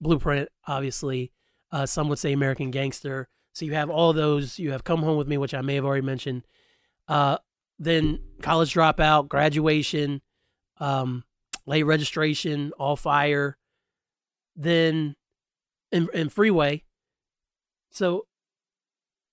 [0.00, 1.32] Blueprint, obviously.
[1.70, 3.28] Uh, some would say American Gangster.
[3.54, 4.58] So you have all those.
[4.58, 6.42] You have Come Home with Me, which I may have already mentioned.
[7.08, 7.38] Uh,
[7.78, 10.20] then College Dropout, Graduation,
[10.78, 11.24] um,
[11.64, 13.56] Late Registration, All Fire,
[14.56, 15.14] then
[15.92, 16.82] in, in Freeway.
[17.90, 18.26] So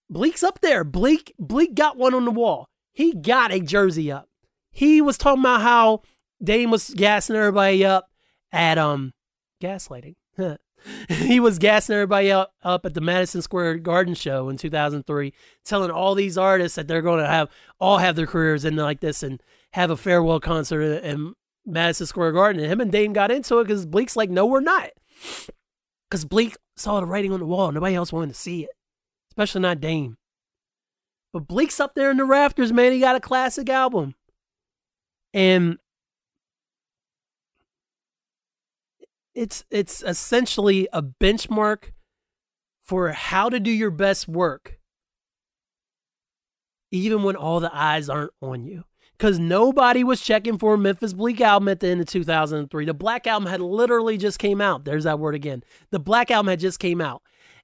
[0.10, 0.84] Bleek's up there.
[0.84, 2.70] Bleek Bleek got one on the wall.
[2.94, 4.30] He got a jersey up.
[4.72, 6.02] He was talking about how
[6.44, 8.10] Dame was gassing everybody up
[8.52, 9.14] at um
[9.62, 10.16] gaslighting.
[11.10, 15.92] he was gassing everybody up, up at the Madison Square Garden show in 2003, telling
[15.92, 19.24] all these artists that they're going to have all have their careers in like this
[19.24, 19.42] and
[19.74, 21.34] have a farewell concert in
[21.66, 22.62] Madison Square Garden.
[22.62, 24.90] And him and Dame got into it because Bleek's like, no, we're not.
[26.10, 27.72] Because Bleek saw the writing on the wall.
[27.72, 28.72] Nobody else wanted to see it,
[29.32, 30.18] especially not Dame.
[31.34, 32.92] But Bleek's up there in the rafters, man.
[32.92, 34.16] He got a classic album.
[35.34, 35.78] And
[39.34, 41.92] it's it's essentially a benchmark
[42.82, 44.80] for how to do your best work
[46.92, 48.84] even when all the eyes aren't on you.
[49.18, 53.28] Because nobody was checking for memphis bleek album at the end of 2003 the black
[53.28, 54.84] album had literally just came out.
[54.84, 55.64] There's that word again.
[55.92, 57.22] The black album had just came out.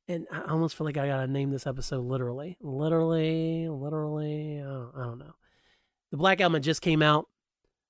[0.08, 5.04] And i almost feel like i gotta name this episode literally literally literally uh, i
[5.04, 5.34] don't know.
[6.12, 7.26] The black album just came out.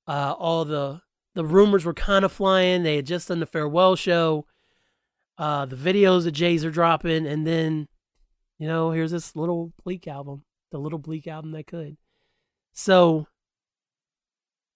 [0.07, 1.01] Uh, all the
[1.37, 2.81] the rumors were kind of flying.
[2.81, 4.47] They had just done the farewell show.
[5.37, 7.87] Uh, the videos that Jays are dropping, and then,
[8.57, 11.95] you know, here's this little bleek album, the little bleek album that could.
[12.73, 13.27] So,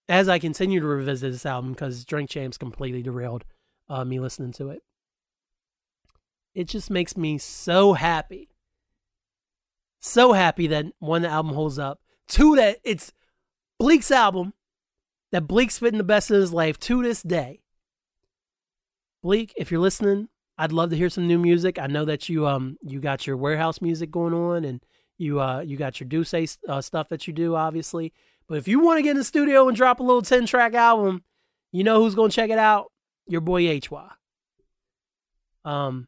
[0.08, 3.44] as I continue to revisit this album, because Drink Champs completely derailed
[3.90, 4.84] uh, me listening to it,
[6.54, 8.50] it just makes me so happy.
[10.00, 12.02] So happy that one, the album holds up.
[12.28, 13.12] Two, that it's
[13.80, 14.54] Bleek's album
[15.32, 17.62] that Bleek's spitting the best of his life to this day.
[19.24, 21.80] Bleek, if you're listening, I'd love to hear some new music.
[21.80, 24.84] I know that you um you got your warehouse music going on and
[25.18, 28.14] you uh you got your Duce uh, stuff that you do obviously.
[28.48, 30.74] But if you want to get in the studio and drop a little 10 track
[30.74, 31.24] album,
[31.72, 32.92] you know who's going to check it out?
[33.28, 34.10] Your boy HY.
[35.64, 36.08] Um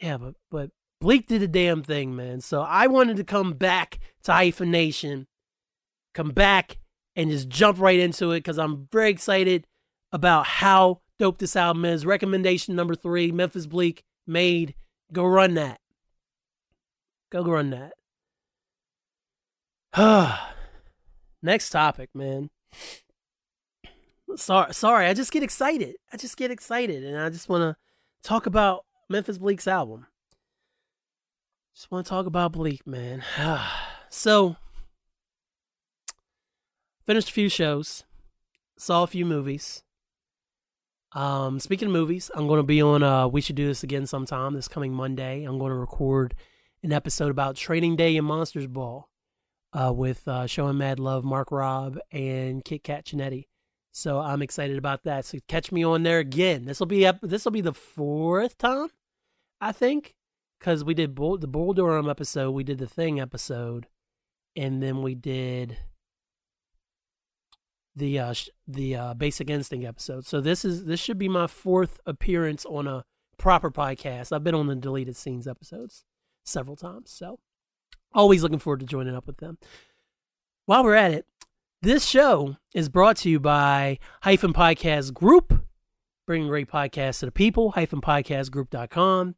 [0.00, 2.40] yeah, but but Bleek did a damn thing, man.
[2.40, 5.26] So I wanted to come back to hyphenation,
[6.14, 6.78] come back
[7.16, 9.66] and just jump right into it because I'm very excited
[10.12, 12.06] about how dope this album is.
[12.06, 14.74] Recommendation number three Memphis Bleek made.
[15.12, 15.80] Go run that.
[17.30, 17.92] Go run that.
[21.42, 22.50] Next topic, man.
[24.36, 25.06] Sorry, sorry.
[25.06, 25.96] I just get excited.
[26.12, 27.76] I just get excited, and I just want to
[28.28, 30.06] talk about Memphis Bleek's album.
[31.74, 33.22] Just want to talk about Bleek, man.
[34.10, 34.56] so,
[37.06, 38.04] finished a few shows,
[38.76, 39.82] saw a few movies.
[41.12, 43.02] Um, speaking of movies, I'm going to be on.
[43.02, 45.44] Uh, we should do this again sometime this coming Monday.
[45.44, 46.34] I'm going to record
[46.82, 49.08] an episode about Training Day and Monsters Ball
[49.72, 53.46] uh, with uh, showing Mad Love, Marc Rob, and Kit Kat Chinetti.
[53.92, 55.24] So I'm excited about that.
[55.24, 56.66] So catch me on there again.
[56.66, 58.88] This will be this will be the fourth time,
[59.58, 60.14] I think,
[60.58, 63.86] because we did Bull, the Bull Durham episode, we did the Thing episode,
[64.54, 65.78] and then we did
[67.96, 70.26] the uh, sh- the uh, Basic Instinct episode.
[70.26, 73.04] So this is this should be my fourth appearance on a
[73.38, 74.32] proper podcast.
[74.32, 76.04] I've been on the deleted scenes episodes
[76.44, 77.40] several times, so
[78.12, 79.58] always looking forward to joining up with them.
[80.66, 81.26] While we're at it,
[81.82, 85.64] this show is brought to you by Hyphen Podcast Group,
[86.26, 87.72] bringing great podcasts to the people.
[87.72, 89.34] Hyphen Podcastgroup.com.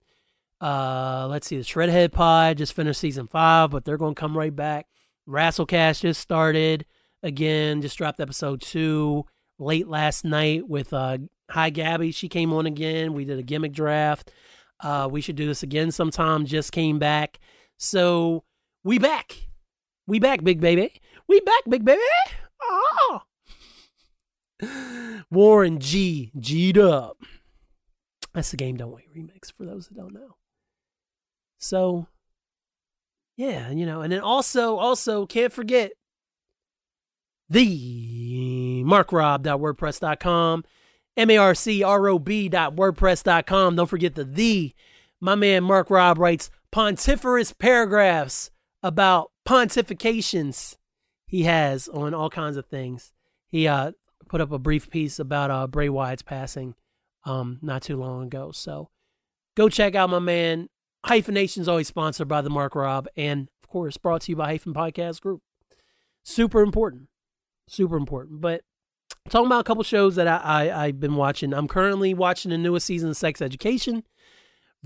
[0.61, 4.37] Uh, let's see, the Shredhead Pod just finished season five, but they're going to come
[4.37, 4.87] right back.
[5.29, 6.85] Rasslecast just started
[7.23, 7.83] again.
[7.83, 9.25] Just dropped episode two
[9.59, 11.19] late last night with uh,
[11.51, 12.13] Hi Gabby.
[12.13, 13.15] She came on again.
[13.15, 14.31] We did a gimmick draft.
[14.81, 16.47] Uh, we should do this again sometime.
[16.47, 17.39] Just came back.
[17.79, 18.45] So
[18.85, 19.49] we back.
[20.07, 20.93] We back, big baby.
[21.29, 22.01] We back, big baby.
[22.63, 23.23] Oh.
[25.31, 26.33] Warren G.
[26.39, 27.19] G'd up.
[28.33, 30.37] That's the Game Don't Wait remix for those that don't know.
[31.59, 32.07] So,
[33.37, 35.93] yeah, you know, and then also, also can't forget
[37.49, 40.65] the markrob.wordpress.com,
[41.17, 43.77] M-A-R-C-R-O-B.wordpress.com.
[43.77, 44.75] Don't forget the the.
[45.21, 48.51] My man Marc Rob writes pontiferous paragraphs
[48.83, 50.77] about pontifications
[51.27, 53.13] he has on all kinds of things.
[53.49, 53.93] He uh,
[54.29, 56.75] put up a brief piece about uh, Bray Wyatt's passing
[57.25, 58.53] um, not too long ago.
[58.53, 58.91] So
[59.57, 60.69] go check out my man.
[61.05, 64.47] Hyphen Nation's always sponsored by the Marc Rob and, of course, brought to you by
[64.47, 65.43] Hyphen Podcast Group.
[66.23, 67.09] Super important
[67.69, 68.41] super important.
[68.41, 68.63] But
[69.29, 71.53] talking about a couple shows that I, I have been watching.
[71.53, 74.05] I'm currently watching the newest season of Sex Education.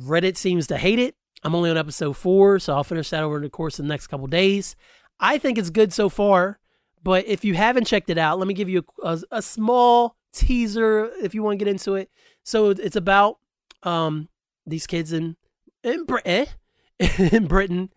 [0.00, 1.16] Reddit seems to hate it.
[1.44, 3.88] I'm only on episode four, so I'll finish that over in the course of the
[3.88, 4.76] next couple days.
[5.18, 6.58] I think it's good so far,
[7.02, 10.16] but if you haven't checked it out, let me give you a, a, a small
[10.32, 12.10] teaser if you want to get into it.
[12.42, 13.38] So it's about
[13.82, 14.28] um
[14.66, 15.36] these kids in
[15.82, 16.46] in Britain
[17.18, 17.90] in Britain,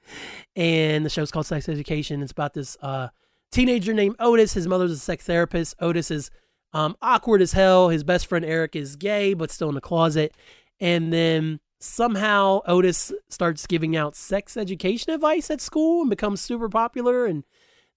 [0.55, 2.21] and the show's called Sex Education.
[2.21, 3.09] It's about this uh
[3.55, 4.53] teenager named Otis.
[4.53, 5.75] His mother's a sex therapist.
[5.79, 6.29] Otis is
[6.73, 7.89] um awkward as hell.
[7.89, 10.35] His best friend Eric is gay but still in the closet,
[10.79, 16.67] and then somehow Otis starts giving out sex education advice at school and becomes super
[16.67, 17.43] popular and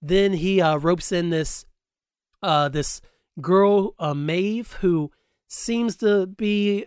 [0.02, 1.64] then he uh, ropes in this
[2.42, 3.00] uh, this
[3.40, 5.10] girl uh, Maeve who
[5.48, 6.86] seems to be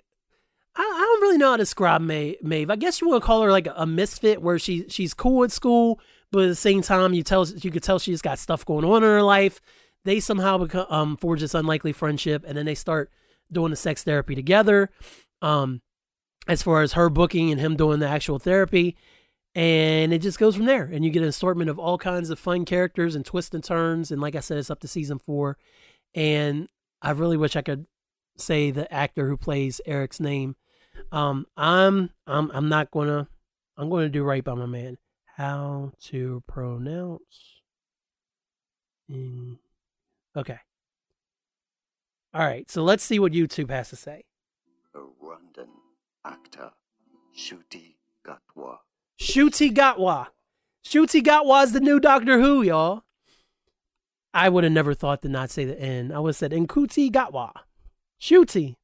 [0.74, 2.02] I, don't really know how to describe.
[2.02, 2.70] Maeve.
[2.70, 5.52] I guess you want to call her like a misfit where she she's cool at
[5.52, 6.00] school
[6.32, 9.04] but at the same time you tell you could tell she's got stuff going on
[9.04, 9.62] in her life.
[10.04, 13.12] They somehow become um, forge this unlikely friendship and then they start
[13.52, 14.90] doing the sex therapy together.
[15.42, 15.82] Um,
[16.48, 18.96] as far as her booking and him doing the actual therapy.
[19.54, 20.84] And it just goes from there.
[20.84, 24.12] And you get an assortment of all kinds of fun characters and twists and turns.
[24.12, 25.58] And like I said, it's up to season four.
[26.16, 26.68] And
[27.02, 27.86] I really wish I could
[28.38, 30.56] say the actor who plays Eric's name.
[31.12, 33.28] Um, I'm I'm I'm not gonna
[33.78, 34.98] I'm gonna do right by my man.
[35.42, 37.64] How to pronounce
[39.10, 39.58] in
[40.38, 40.60] Okay.
[42.32, 44.26] All right, so let's see what YouTube has to say.
[44.96, 45.70] Rwandan
[46.24, 46.70] actor
[47.36, 48.78] Shuti Gatwa.
[49.20, 50.28] Shuti Gatwa.
[50.86, 53.02] Shuti Gatwa is the new Doctor Who, y'all.
[54.36, 56.12] I would have never thought to not say the N.
[56.12, 57.52] I would have said Nkuti Gatwa.
[58.22, 58.76] Shuti.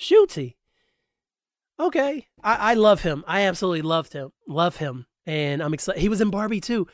[0.00, 0.54] Shuti.
[1.78, 2.28] Okay.
[2.42, 3.22] I, I love him.
[3.28, 4.32] I absolutely loved him.
[4.46, 5.04] Love him.
[5.28, 6.00] And I'm excited.
[6.00, 6.86] He was in Barbie too.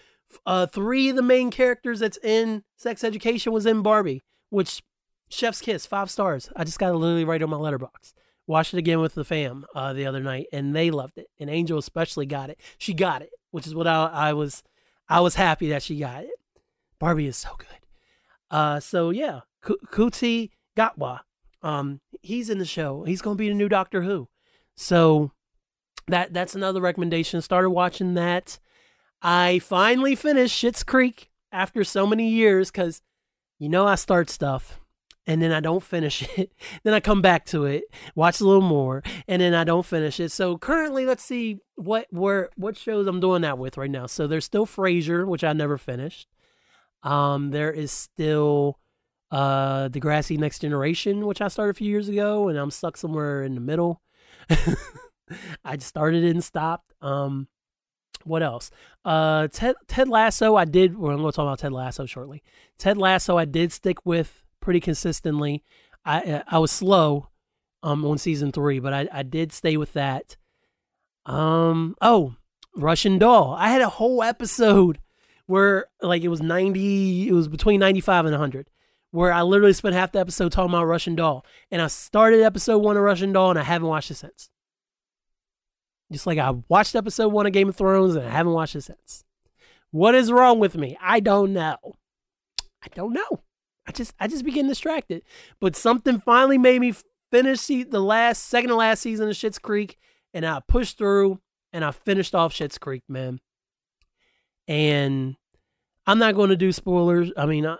[0.44, 4.82] Uh, three of the main characters that's in Sex Education was in Barbie, which
[5.28, 6.50] Chef's Kiss, five stars.
[6.56, 8.12] I just got to literally write on my letterbox.
[8.48, 11.28] Watched it again with the fam uh, the other night, and they loved it.
[11.38, 12.58] And Angel especially got it.
[12.76, 14.64] She got it, which is what I, I was.
[15.08, 16.30] I was happy that she got it.
[16.98, 17.68] Barbie is so good.
[18.50, 21.20] Uh, so yeah, Kuti Gatwa.
[21.62, 23.04] Um, he's in the show.
[23.04, 24.28] He's gonna be the new Doctor Who.
[24.74, 25.30] So
[26.08, 27.40] that that's another recommendation.
[27.40, 28.58] Started watching that.
[29.22, 33.00] I finally finished Schitt's Creek after so many years because
[33.58, 34.80] you know I start stuff
[35.26, 36.52] and then I don't finish it.
[36.82, 40.20] then I come back to it, watch a little more, and then I don't finish
[40.20, 40.30] it.
[40.30, 44.06] So currently, let's see what where what shows I'm doing that with right now.
[44.06, 46.28] So there's still Frasier, which I never finished.
[47.02, 48.78] Um, there is still
[49.30, 52.96] uh the grassy Next Generation, which I started a few years ago, and I'm stuck
[52.96, 54.02] somewhere in the middle.
[55.64, 56.92] I started and stopped.
[57.00, 57.48] Um,
[58.24, 58.70] what else?
[59.04, 60.56] Uh, Ted Ted Lasso.
[60.56, 60.96] I did.
[60.96, 62.42] Well, I'm going to talk about Ted Lasso shortly.
[62.78, 63.36] Ted Lasso.
[63.36, 65.62] I did stick with pretty consistently.
[66.04, 67.28] I I was slow
[67.82, 70.36] um on season three, but I, I did stay with that.
[71.26, 72.36] Um oh,
[72.76, 73.54] Russian Doll.
[73.58, 74.98] I had a whole episode
[75.46, 78.68] where like it was ninety it was between ninety five and hundred.
[79.10, 81.46] Where I literally spent half the episode talking about Russian Doll.
[81.70, 84.50] And I started episode one of Russian Doll and I haven't watched it since.
[86.12, 88.82] Just like I watched episode one of Game of Thrones and I haven't watched it
[88.82, 89.24] since.
[89.90, 90.96] What is wrong with me?
[91.00, 91.76] I don't know.
[92.82, 93.42] I don't know.
[93.86, 95.22] I just I just begin distracted.
[95.60, 96.94] But something finally made me
[97.30, 99.98] finish the last second to last season of Schitt's Creek,
[100.32, 101.40] and I pushed through
[101.72, 103.40] and I finished off Schitt's Creek, man.
[104.68, 105.36] And
[106.06, 107.32] I'm not going to do spoilers.
[107.36, 107.76] I mean, I,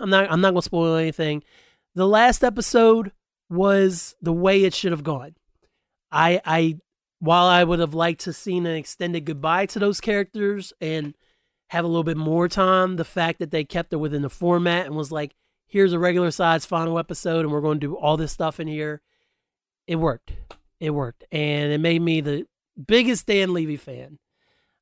[0.00, 1.42] I'm not I'm not going to spoil anything.
[1.94, 3.12] The last episode
[3.48, 5.34] was the way it should have gone.
[6.10, 6.78] I I
[7.18, 11.14] while I would have liked to seen an extended goodbye to those characters and
[11.68, 14.86] have a little bit more time, the fact that they kept it within the format
[14.86, 15.34] and was like,
[15.66, 18.68] here's a regular size final episode and we're going to do all this stuff in
[18.68, 19.02] here.
[19.86, 20.32] It worked.
[20.80, 21.24] It worked.
[21.32, 22.46] And it made me the
[22.86, 24.18] biggest Dan Levy fan.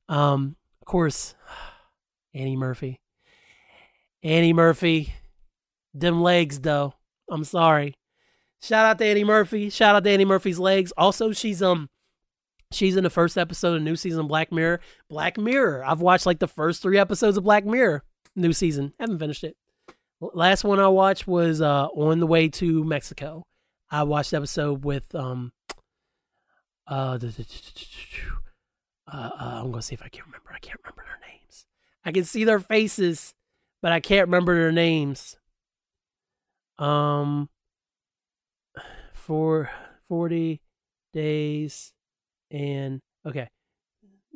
[0.09, 1.35] Um, of course,
[2.33, 2.99] Annie Murphy.
[4.21, 5.13] Annie Murphy.
[5.93, 6.93] Them legs though.
[7.29, 7.95] I'm sorry.
[8.61, 9.69] Shout out to Annie Murphy.
[9.69, 10.93] Shout out to Annie Murphy's legs.
[10.97, 11.89] Also, she's um
[12.73, 14.79] she's in the first episode of new season Black Mirror.
[15.09, 15.83] Black Mirror.
[15.85, 18.03] I've watched like the first three episodes of Black Mirror.
[18.35, 18.93] New season.
[18.99, 19.55] Haven't finished it.
[20.19, 23.45] Last one I watched was uh, on the way to Mexico.
[23.89, 25.51] I watched episode with um
[26.87, 27.17] uh,
[29.07, 30.51] uh, uh, I'm gonna see if I can remember.
[30.51, 31.65] I can't remember their names.
[32.03, 33.33] I can see their faces,
[33.81, 35.37] but I can't remember their names.
[36.77, 37.49] Um,
[39.13, 39.69] for
[40.07, 40.61] forty
[41.13, 41.93] days
[42.53, 43.49] and okay,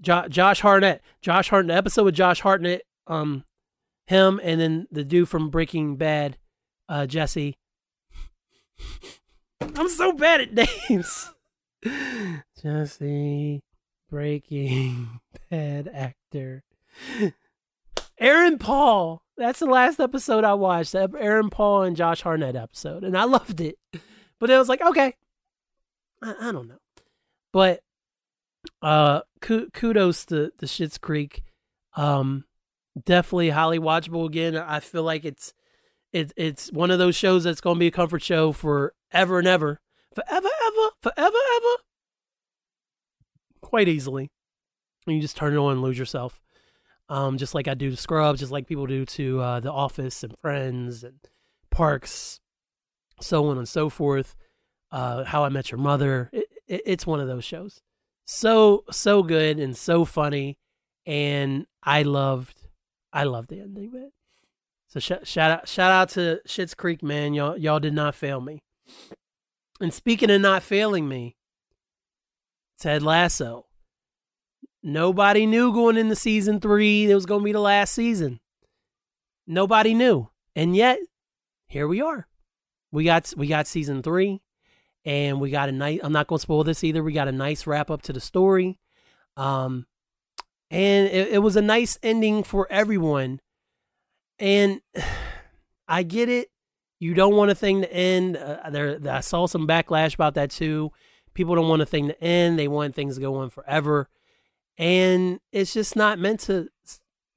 [0.01, 1.01] jo- Josh Hartnett.
[1.21, 1.77] Josh Hartnett.
[1.77, 2.81] Episode with Josh Hartnett.
[3.05, 3.45] Um,
[4.07, 6.37] him and then the dude from Breaking Bad,
[6.89, 7.55] uh, Jesse.
[9.61, 10.53] I'm so bad at
[10.89, 11.31] names.
[12.61, 13.61] Jesse,
[14.09, 16.63] Breaking Bad actor.
[18.19, 19.21] Aaron Paul.
[19.37, 20.93] That's the last episode I watched.
[20.93, 23.77] The Aaron Paul and Josh Hartnett episode, and I loved it.
[24.39, 25.13] But it was like, okay,
[26.23, 26.79] I, I don't know.
[27.53, 27.81] But
[28.81, 31.43] uh, kudos to the Schitt's Creek.
[31.95, 32.45] Um,
[33.05, 34.55] definitely highly watchable again.
[34.55, 35.53] I feel like it's
[36.13, 39.47] it, it's one of those shows that's going to be a comfort show forever and
[39.47, 39.81] ever,
[40.15, 41.83] forever, ever, forever, ever.
[43.61, 44.29] Quite easily,
[45.05, 46.39] and you just turn it on and lose yourself.
[47.09, 50.23] Um, just like I do to Scrubs, just like people do to uh, The Office
[50.23, 51.19] and Friends and
[51.71, 52.39] Parks,
[53.21, 54.35] so on and so forth.
[54.91, 56.29] Uh, How I Met Your Mother.
[56.31, 57.81] It, it, it's one of those shows.
[58.27, 60.57] So so good and so funny,
[61.05, 62.61] and I loved
[63.13, 64.11] I loved the ending, man.
[64.89, 67.33] So sh- shout out shout out to Schitt's Creek, man.
[67.33, 68.61] Y'all y'all did not fail me.
[69.79, 71.37] And speaking of not failing me,
[72.77, 73.65] Ted Lasso.
[74.83, 78.39] Nobody knew going into season three it was going to be the last season.
[79.45, 80.99] Nobody knew, and yet
[81.67, 82.27] here we are.
[82.91, 84.41] We got we got season three,
[85.07, 86.01] and we got a nice.
[86.03, 87.01] I'm not going to spoil this either.
[87.01, 88.77] We got a nice wrap up to the story,
[89.37, 89.87] um,
[90.69, 93.39] and it, it was a nice ending for everyone.
[94.37, 94.81] And
[95.87, 96.49] I get it.
[96.99, 98.35] You don't want a thing to end.
[98.35, 100.91] Uh, there, I saw some backlash about that too.
[101.33, 102.59] People don't want a thing to end.
[102.59, 104.09] They want things to go on forever,
[104.77, 106.67] and it's just not meant to.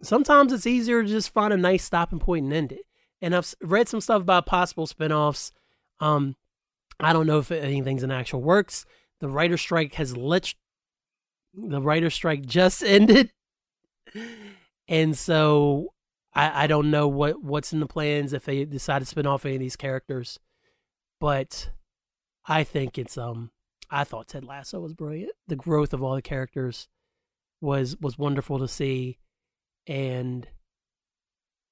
[0.03, 2.83] Sometimes it's easier to just find a nice stopping point and end it.
[3.23, 5.53] And I've read some stuff about possible spinoffs.
[6.01, 6.35] Um,
[7.01, 8.85] I don't know if anything's in actual works.
[9.21, 10.55] The writer strike has lit.
[11.55, 13.33] The writer strike just ended,
[14.89, 15.93] and so
[16.35, 19.45] I, I don't know what what's in the plans if they decide to spin off
[19.45, 20.39] any of these characters,
[21.21, 21.71] but
[22.47, 23.51] I think it's um
[23.91, 25.33] I thought Ted Lasso was brilliant.
[25.49, 26.89] The growth of all the characters
[27.61, 29.19] was was wonderful to see,
[29.87, 30.47] and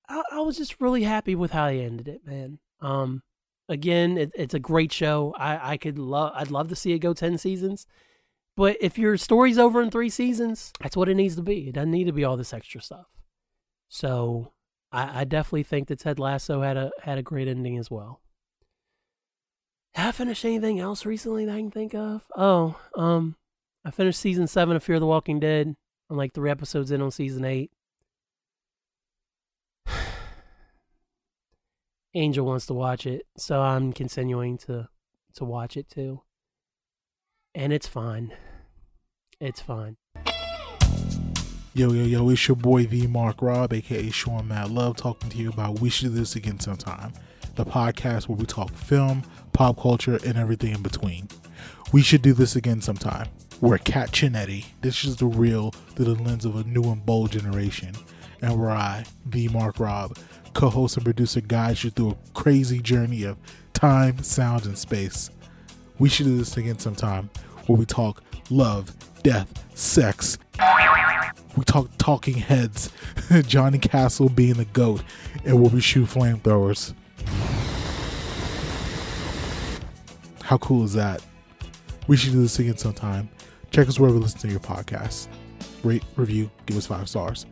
[0.08, 2.58] I, I was just really happy with how they ended it, man.
[2.80, 3.22] Um,
[3.68, 5.34] again, it, it's a great show.
[5.38, 7.86] I I could love I'd love to see it go ten seasons.
[8.56, 11.68] But if your story's over in three seasons, that's what it needs to be.
[11.68, 13.06] It doesn't need to be all this extra stuff.
[13.88, 14.52] So
[14.90, 18.20] I, I definitely think that Ted Lasso had a had a great ending as well.
[19.94, 22.24] Have I finished anything else recently that I can think of?
[22.36, 23.36] Oh, um,
[23.84, 25.74] I finished season seven of Fear the Walking Dead.
[26.10, 27.70] I'm like three episodes in on season eight.
[32.18, 34.88] Angel wants to watch it, so I'm continuing to
[35.34, 36.22] to watch it too.
[37.54, 38.32] And it's fine.
[39.40, 39.98] It's fine.
[41.74, 45.38] Yo, yo, yo, it's your boy V Marc Rob, aka Sean Matt Love, talking to
[45.38, 47.12] you about We Should Do This Again Sometime,
[47.54, 51.28] the podcast where we talk film, pop culture, and everything in between.
[51.92, 53.28] We should do this again sometime.
[53.60, 54.64] We're Kat Chinetti.
[54.80, 57.94] This is the real through the lens of a new and bold generation.
[58.40, 60.16] And where I, V Marc Rob,
[60.55, 63.36] co host and producer, guides you through a crazy journey of
[63.72, 65.30] time, sound, and space.
[65.99, 67.30] We should do this again sometime
[67.66, 70.38] where we talk love, death, sex,
[71.57, 72.90] we talk talking heads,
[73.46, 75.03] Johnny Castle being the goat,
[75.44, 76.94] and where we shoot flamethrowers.
[80.42, 81.22] How cool is that?
[82.07, 83.28] We should do this again sometime.
[83.70, 85.28] Check us wherever you listen to your podcast.
[85.82, 87.44] Rate, review, give us five stars.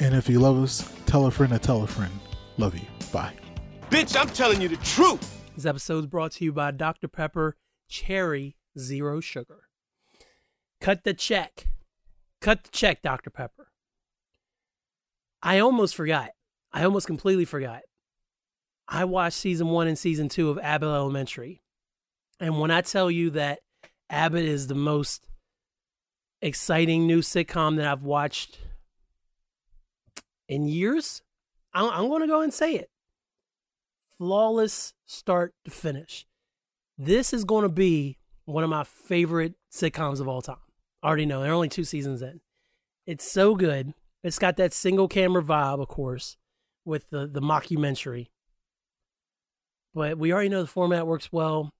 [0.00, 2.12] And if you love us, tell a friend to tell a friend.
[2.56, 2.86] Love you.
[3.12, 3.34] Bye.
[3.90, 5.42] Bitch, I'm telling you the truth.
[5.54, 7.08] This episode is brought to you by Dr.
[7.08, 7.56] Pepper
[7.88, 9.68] Cherry Zero Sugar.
[10.80, 11.68] Cut the check.
[12.40, 13.30] Cut the check, Dr.
[13.30, 13.68] Pepper.
[15.42, 16.30] I almost forgot.
[16.72, 17.82] I almost completely forgot.
[18.88, 21.62] I watched season one and season two of Abbott Elementary.
[22.40, 23.60] And when I tell you that
[24.10, 25.28] Abbott is the most
[26.42, 28.58] exciting new sitcom that I've watched
[30.48, 31.22] in years,
[31.74, 32.90] I'm, I'm going to go and say it.
[34.18, 36.26] Flawless start to finish.
[36.96, 40.56] This is going to be one of my favorite sitcoms of all time.
[41.02, 41.42] I already know.
[41.42, 42.40] They're only two seasons in.
[43.06, 43.92] It's so good.
[44.22, 46.36] It's got that single camera vibe, of course,
[46.84, 48.28] with the, the mockumentary.
[49.92, 51.70] But we already know the format works well.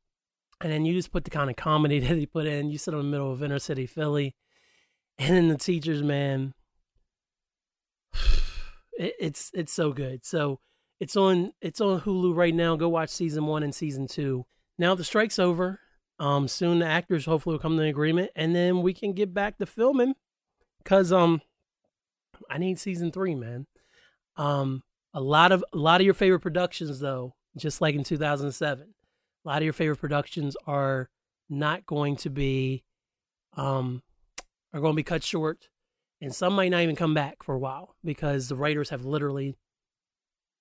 [0.61, 2.71] And then you just put the kind of comedy that he put in.
[2.71, 4.35] You sit in the middle of inner city Philly.
[5.19, 6.55] And then the teachers, man.
[8.99, 10.25] It, it's it's so good.
[10.25, 10.61] So
[11.01, 12.77] it's on it's on Hulu right now.
[12.77, 14.47] Go watch season one and season two.
[14.79, 15.81] Now the strike's over.
[16.19, 19.35] Um, soon the actors hopefully will come to an agreement, and then we can get
[19.35, 20.15] back to filming.
[20.85, 21.41] Cause um,
[22.51, 23.67] I need season three, man.
[24.37, 24.83] Um,
[25.13, 28.87] a lot of a lot of your favorite productions, though, just like in 2007,
[29.45, 31.09] a lot of your favorite productions are
[31.49, 32.85] not going to be,
[33.57, 34.03] um,
[34.73, 35.69] are going to be cut short,
[36.25, 39.57] and some might not even come back for a while because the writers have literally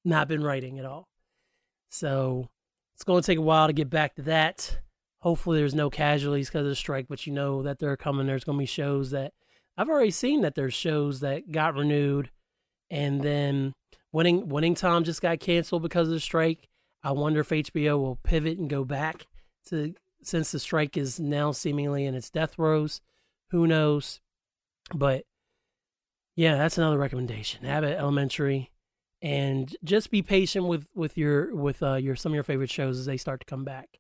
[0.06, 1.08] not been writing at all.
[1.90, 2.50] So
[2.94, 4.78] it's going to take a while to get back to that
[5.24, 8.28] hopefully there's no casualties because of the strike, but you know that they're coming.
[8.28, 9.32] There's going to be shows that
[9.78, 12.30] I've already seen that there's shows that got renewed,
[12.92, 13.74] and then
[14.12, 16.68] winning winning time just got canceled because of the strike.
[17.04, 19.28] I wonder if HBO will pivot and go back
[19.70, 23.02] to since the strike is now seemingly in its death throes.
[23.52, 24.20] Who knows?
[24.94, 25.24] But
[26.36, 27.66] yeah, that's another recommendation.
[27.66, 28.72] Abbott Elementary,
[29.22, 33.00] and just be patient with with your with uh, your some of your favorite shows
[33.00, 34.00] as they start to come back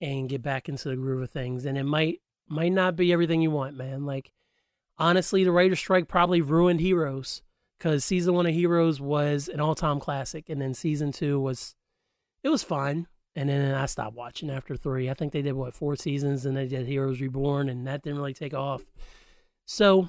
[0.00, 1.64] and get back into the groove of things.
[1.64, 4.04] And it might might not be everything you want, man.
[4.04, 4.32] Like
[4.98, 7.42] honestly, the writer strike probably ruined Heroes
[7.78, 11.74] because season one of Heroes was an all time classic, and then season two was
[12.42, 13.08] it was fine.
[13.36, 15.10] And then I stopped watching after three.
[15.10, 18.18] I think they did what four seasons, and they did Heroes Reborn, and that didn't
[18.18, 18.84] really take off.
[19.66, 20.08] So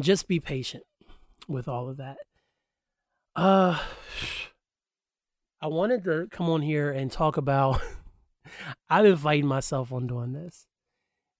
[0.00, 0.84] just be patient
[1.46, 2.18] with all of that.
[3.34, 3.78] Uh,
[5.60, 7.80] I wanted to come on here and talk about.
[8.88, 10.66] I've been fighting myself on doing this,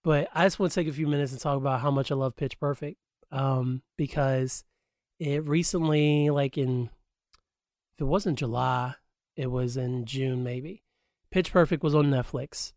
[0.04, 2.14] but I just want to take a few minutes and talk about how much I
[2.14, 2.98] love Pitch Perfect.
[3.30, 4.64] Um, because
[5.18, 6.90] it recently, like in,
[7.94, 8.94] if it wasn't July,
[9.36, 10.82] it was in June maybe.
[11.30, 12.72] Pitch Perfect was on Netflix,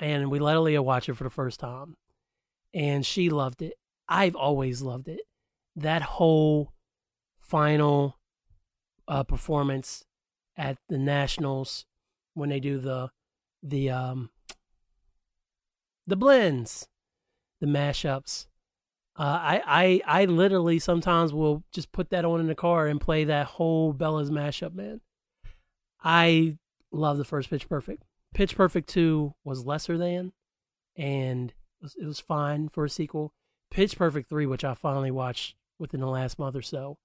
[0.00, 1.96] and we let Aaliyah watch it for the first time,
[2.74, 3.74] and she loved it.
[4.08, 5.20] I've always loved it.
[5.76, 6.72] That whole
[7.38, 8.18] final
[9.06, 10.04] uh, performance
[10.56, 11.84] at the Nationals
[12.34, 13.10] when they do the
[13.62, 14.30] the um
[16.06, 16.88] the blends,
[17.60, 18.46] the mashups.
[19.16, 19.62] Uh, I
[20.06, 23.46] I I literally sometimes will just put that on in the car and play that
[23.46, 25.00] whole Bella's mashup, man.
[26.02, 26.56] I
[26.92, 28.04] love the first Pitch Perfect.
[28.34, 30.32] Pitch Perfect two was lesser than,
[30.96, 33.32] and it was, it was fine for a sequel.
[33.70, 36.98] Pitch Perfect 3, which I finally watched within the last month or so.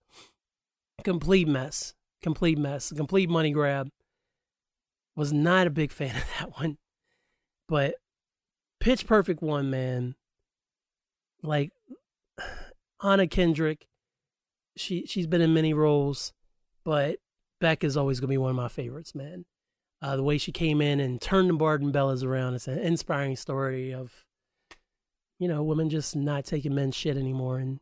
[1.04, 1.94] Complete mess.
[2.22, 2.92] Complete mess.
[2.96, 3.90] Complete money grab.
[5.16, 6.78] Was not a big fan of that one.
[7.68, 7.96] But
[8.80, 10.16] Pitch Perfect 1, man.
[11.42, 11.72] Like
[13.04, 13.88] Anna Kendrick,
[14.76, 16.34] she she's been in many roles,
[16.84, 17.18] but
[17.60, 19.46] Beck is always gonna be one of my favorites, man.
[20.02, 23.36] Uh, the way she came in and turned the Barden Bellas around, it's an inspiring
[23.36, 24.26] story of
[25.44, 27.82] you know, women just not taking men's shit anymore and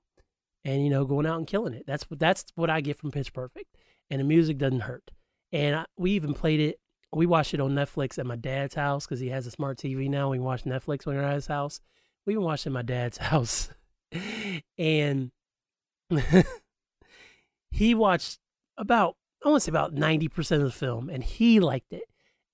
[0.65, 1.83] and you know going out and killing it.
[1.85, 3.77] That's what that's what I get from Pitch Perfect.
[4.09, 5.11] And the music doesn't hurt.
[5.51, 6.79] And I, we even played it.
[7.13, 10.09] We watched it on Netflix at my dad's house because he has a smart TV
[10.09, 10.31] now.
[10.31, 11.81] We watch Netflix when we're at his house.
[12.25, 13.69] We even watched it at my dad's house,
[14.79, 15.29] and
[17.71, 18.39] he watched
[18.75, 22.05] about I want to say about ninety percent of the film, and he liked it.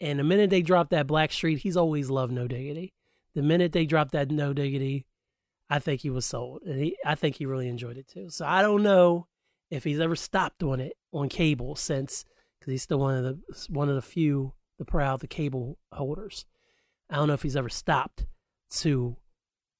[0.02, 2.94] And the minute they dropped that Blackstreet, he's always loved No Diggity
[3.38, 5.06] the minute they dropped that no diggity,
[5.70, 8.32] I think he was sold, and he, I think he really enjoyed it too.
[8.32, 9.28] So I don't know
[9.70, 12.26] if he's ever stopped doing it on cable since,
[12.60, 16.46] because he's still one of the one of the few, the proud, the cable holders.
[17.12, 18.26] I don't know if he's ever stopped
[18.80, 19.18] to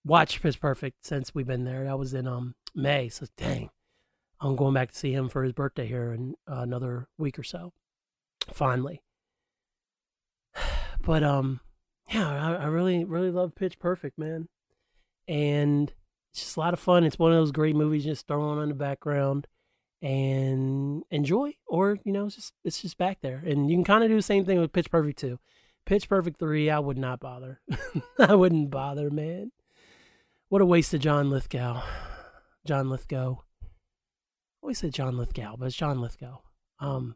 [0.06, 1.86] watch Pitch Perfect since we've been there.
[1.86, 3.72] That was in um May, so dang,
[4.40, 7.44] I'm going back to see him for his birthday here in uh, another week or
[7.44, 7.74] so.
[8.54, 9.02] Finally,
[11.02, 11.60] but um,
[12.10, 14.48] yeah, I, I really, really love Pitch Perfect, man.
[15.28, 15.92] And
[16.32, 17.04] it's just a lot of fun.
[17.04, 19.48] It's one of those great movies just throw on in the background
[20.02, 23.44] and enjoy, or you know, it's just it's just back there.
[23.46, 25.40] And you can kind of do the same thing with Pitch Perfect too.
[25.86, 27.62] Pitch Perfect three, I would not bother.
[28.20, 29.52] I wouldn't bother, man.
[30.50, 31.82] What a waste of John Lithgow.
[32.66, 33.38] John Lithgow.
[33.64, 33.68] I
[34.62, 36.40] always say John Lithgow, but it's John Lithgow.
[36.80, 37.16] Um,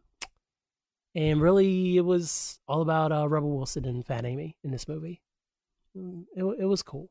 [1.16, 5.22] and really it was all about uh, Rebel Wilson and Fat Amy in this movie.
[5.98, 7.10] Mm, it it was cool.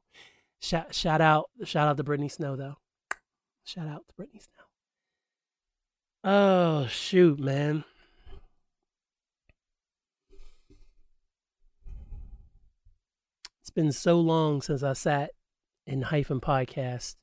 [0.61, 2.77] Shout shout out shout out to Brittany Snow though.
[3.65, 4.65] Shout out to Brittany Snow.
[6.33, 7.85] Oh shoot, man.
[13.63, 15.31] It's been so long since I sat
[15.87, 17.15] in hyphen podcast,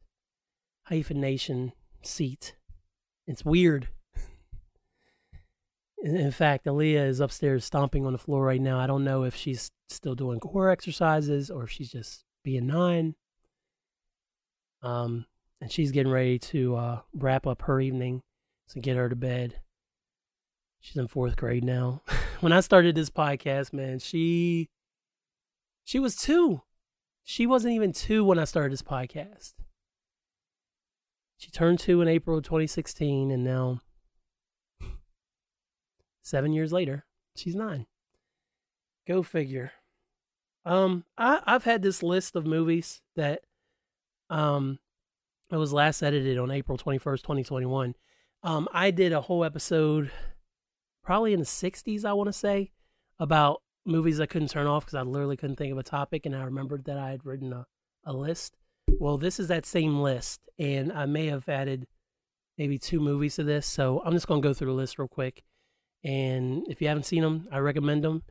[0.86, 2.56] hyphen nation seat.
[3.26, 3.90] It's weird.
[6.04, 8.80] In fact, Aaliyah is upstairs stomping on the floor right now.
[8.80, 13.16] I don't know if she's still doing core exercises or if she's just being nine.
[14.84, 15.26] Um,
[15.60, 18.22] and she's getting ready to uh, wrap up her evening
[18.70, 19.60] to get her to bed.
[20.80, 22.04] She's in fourth grade now.
[22.42, 24.70] when I started this podcast, man, she
[25.84, 26.62] she was two.
[27.24, 29.54] She wasn't even two when I started this podcast.
[31.38, 33.82] She turned two in April of 2016, and now
[36.28, 37.06] Seven years later,
[37.38, 37.86] she's nine.
[39.08, 39.72] Go figure.
[40.66, 43.44] Um, I, I've had this list of movies that
[44.30, 44.80] um
[45.50, 47.96] it was last edited on April 21st, 2021.
[48.44, 50.12] Um, I did a whole episode,
[51.02, 52.74] probably in the 60s, I want to say,
[53.18, 56.36] about movies I couldn't turn off because I literally couldn't think of a topic, and
[56.36, 57.68] I remembered that I had written a,
[58.04, 58.58] a list.
[59.00, 61.88] Well, this is that same list, and I may have added
[62.58, 65.46] maybe two movies to this, so I'm just gonna go through the list real quick.
[66.04, 68.24] And if you haven't seen them, I recommend them.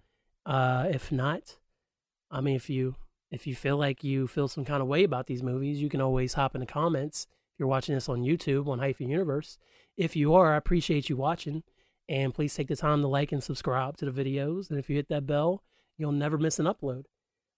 [0.44, 1.56] Uh, if not,
[2.30, 2.96] I mean, if you
[3.30, 6.00] if you feel like you feel some kind of way about these movies, you can
[6.00, 7.26] always hop in the comments.
[7.54, 9.58] If you're watching this on YouTube on Hyphen Universe,
[9.96, 11.64] if you are, I appreciate you watching.
[12.08, 14.70] And please take the time to like and subscribe to the videos.
[14.70, 15.64] And if you hit that bell,
[15.98, 17.04] you'll never miss an upload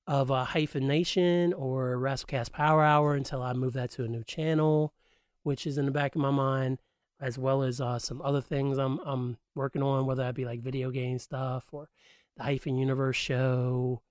[0.06, 4.24] of a Hyphen Nation or Rasslecast Power Hour until I move that to a new
[4.24, 4.94] channel,
[5.42, 6.78] which is in the back of my mind,
[7.20, 10.60] as well as uh, some other things I'm I'm working on, whether that be like
[10.60, 11.88] video game stuff or
[12.36, 14.02] the Hyphen Universe show.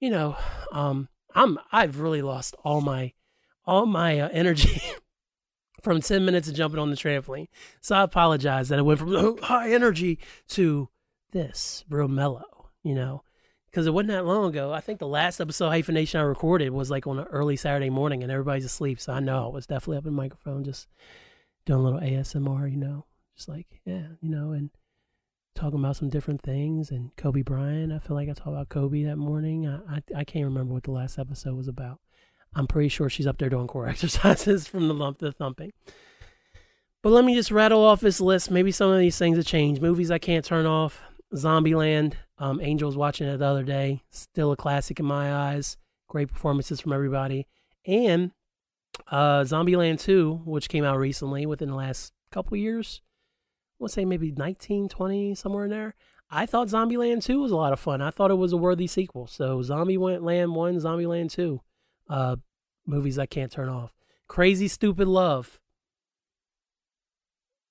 [0.00, 0.36] You know,
[0.72, 3.12] um, I'm I've really lost all my
[3.64, 4.80] all my uh, energy
[5.82, 7.48] from 10 minutes of jumping on the trampoline.
[7.80, 10.18] So I apologize that I went from high energy
[10.50, 10.88] to
[11.32, 13.24] this real mellow, you know,
[13.70, 14.72] because it wasn't that long ago.
[14.72, 17.56] I think the last episode of Hyphen Nation I recorded was like on an early
[17.56, 19.00] Saturday morning and everybody's asleep.
[19.00, 20.88] So I know I was definitely up in the microphone, just
[21.64, 23.06] doing a little ASMR, you know,
[23.36, 24.70] just like, yeah, you know, and
[25.54, 26.90] talking about some different things.
[26.90, 29.66] And Kobe Bryant, I feel like I talked about Kobe that morning.
[29.66, 32.00] I, I, I can't remember what the last episode was about.
[32.54, 35.72] I'm pretty sure she's up there doing core exercises from the lump to thumping.
[37.02, 38.50] But let me just rattle off this list.
[38.50, 39.82] Maybe some of these things have changed.
[39.82, 41.02] Movies I can't turn off.
[41.34, 42.14] Zombieland.
[42.38, 44.02] Um, Angels watching it the other day.
[44.10, 45.76] Still a classic in my eyes.
[46.08, 47.48] Great performances from everybody.
[47.86, 48.30] And
[49.10, 53.02] uh, Zombieland 2, which came out recently within the last couple years.
[53.80, 55.94] I would say maybe 19, 20, somewhere in there.
[56.30, 58.00] I thought Zombieland 2 was a lot of fun.
[58.00, 59.26] I thought it was a worthy sequel.
[59.26, 61.60] So Zombieland 1, Zombieland 2
[62.08, 62.36] uh,
[62.86, 63.92] movies I can't turn off.
[64.28, 65.60] Crazy Stupid Love.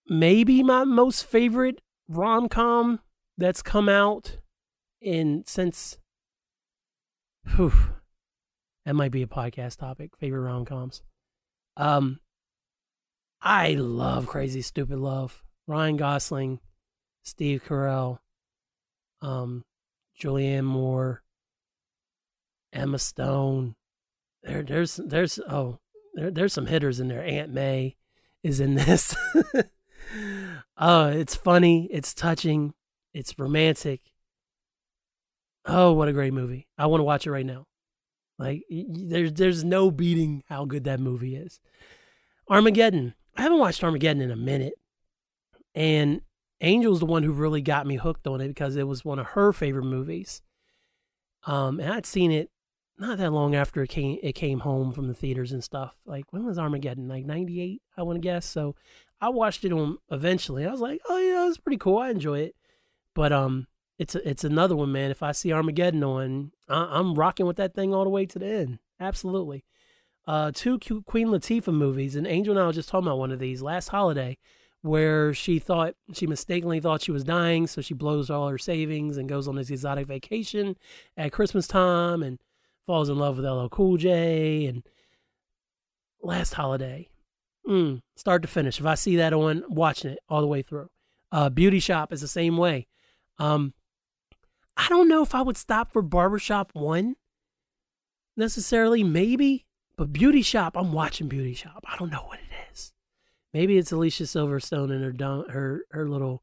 [0.08, 3.00] Maybe my most favorite rom com
[3.38, 4.38] that's come out
[5.02, 5.98] in since.
[7.56, 7.74] Whew,
[8.86, 10.16] that might be a podcast topic.
[10.18, 11.02] Favorite rom coms.
[11.82, 12.20] Um,
[13.42, 15.44] I love Crazy Stupid Love.
[15.66, 16.60] Ryan Gosling,
[17.24, 18.20] Steve Carell,
[19.22, 19.64] um,
[20.20, 21.24] Julianne Moore,
[22.72, 23.76] Emma Stone,
[24.44, 25.80] there there's there's oh
[26.14, 27.24] there there's some hitters in there.
[27.24, 27.96] Aunt May
[28.44, 29.16] is in this.
[30.78, 32.74] oh, it's funny, it's touching,
[33.14, 34.02] it's romantic.
[35.66, 36.68] Oh, what a great movie.
[36.78, 37.66] I want to watch it right now.
[38.42, 41.60] Like there's there's no beating how good that movie is.
[42.50, 43.14] Armageddon.
[43.38, 44.74] I haven't watched Armageddon in a minute.
[45.76, 46.22] And
[46.60, 49.28] Angel's the one who really got me hooked on it because it was one of
[49.28, 50.42] her favorite movies.
[51.46, 52.50] Um, and I'd seen it
[52.98, 55.96] not that long after it came it came home from the theaters and stuff.
[56.06, 57.08] Like when was Armageddon?
[57.08, 58.48] Like '98, I want to guess.
[58.48, 58.76] So
[59.22, 60.66] I watched it on eventually.
[60.66, 62.00] I was like, oh yeah, it's pretty cool.
[62.00, 62.56] I enjoy it.
[63.14, 63.68] But um,
[63.98, 65.12] it's it's another one, man.
[65.12, 68.40] If I see Armageddon on, I, am rocking with that thing all the way to
[68.40, 68.80] the end.
[69.00, 69.64] Absolutely.
[70.28, 73.40] Uh, two Queen Latifah movies, and Angel and I was just talking about one of
[73.40, 74.38] these last holiday,
[74.82, 79.18] where she thought she mistakenly thought she was dying, so she blows all her savings
[79.18, 80.78] and goes on this exotic vacation
[81.18, 82.40] at Christmas time and
[82.86, 84.84] falls in love with LL Cool J and
[86.22, 87.10] Last Holiday.
[87.68, 88.80] Mm, start to finish.
[88.80, 90.90] If I see that on, watching it all the way through.
[91.32, 92.88] Uh, Beauty Shop is the same way.
[93.38, 93.74] Um,
[94.82, 97.16] I don't know if I would stop for Barbershop 1
[98.36, 101.86] necessarily, maybe, but Beauty Shop, I'm watching Beauty Shop.
[101.88, 102.92] I don't know what it is.
[103.54, 106.42] Maybe it's Alicia Silverstone and her her her little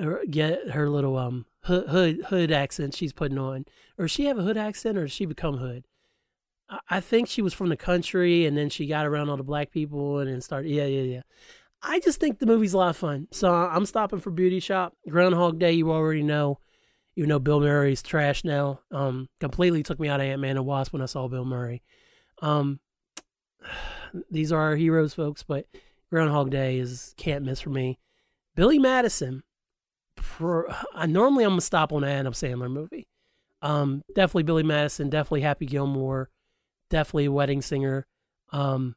[0.00, 3.66] her, get her little um hood, hood hood accent she's putting on,
[3.98, 5.84] or she have a hood accent, or she become hood?
[6.70, 9.42] I, I think she was from the country, and then she got around all the
[9.42, 10.70] black people, and then started.
[10.70, 11.22] Yeah, yeah, yeah.
[11.82, 14.96] I just think the movie's a lot of fun, so I'm stopping for Beauty Shop.
[15.06, 16.60] Groundhog Day, you already know.
[17.14, 18.80] You know Bill Murray's trash now.
[18.90, 21.82] Um, completely took me out of Ant Man and Wasp when I saw Bill Murray.
[22.40, 22.80] Um,
[24.30, 25.66] these are our heroes, folks, but
[26.10, 27.98] Groundhog Day is can't miss for me.
[28.54, 29.42] Billy Madison,
[30.16, 33.08] for I normally I'm gonna stop on an Adam Sandler movie.
[33.62, 36.30] Um, definitely Billy Madison, definitely Happy Gilmore,
[36.90, 38.06] definitely Wedding Singer.
[38.50, 38.96] Um,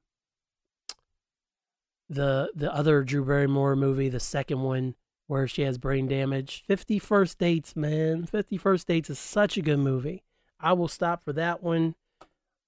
[2.09, 4.95] the the other Drew Barrymore movie, the second one
[5.27, 6.63] where she has brain damage.
[6.67, 8.25] Fifty First Dates, man.
[8.25, 10.23] Fifty First Dates is such a good movie.
[10.59, 11.95] I will stop for that one.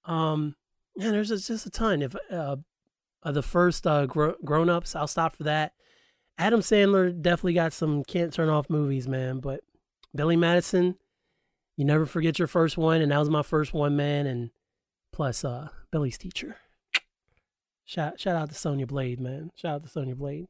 [0.06, 0.56] Um,
[1.00, 2.02] and there's just a ton.
[2.02, 2.58] If uh,
[3.24, 5.74] the first uh, grown ups, I'll stop for that.
[6.38, 9.40] Adam Sandler definitely got some can't turn off movies, man.
[9.40, 9.62] But
[10.16, 10.96] Billy Madison,
[11.76, 14.28] you never forget your first one, and that was my first one, man.
[14.28, 14.52] And
[15.12, 16.58] plus, uh, Billy's teacher.
[17.86, 19.52] Shout shout out to Sonya Blade, man.
[19.56, 20.48] Shout out to Sonya Blade.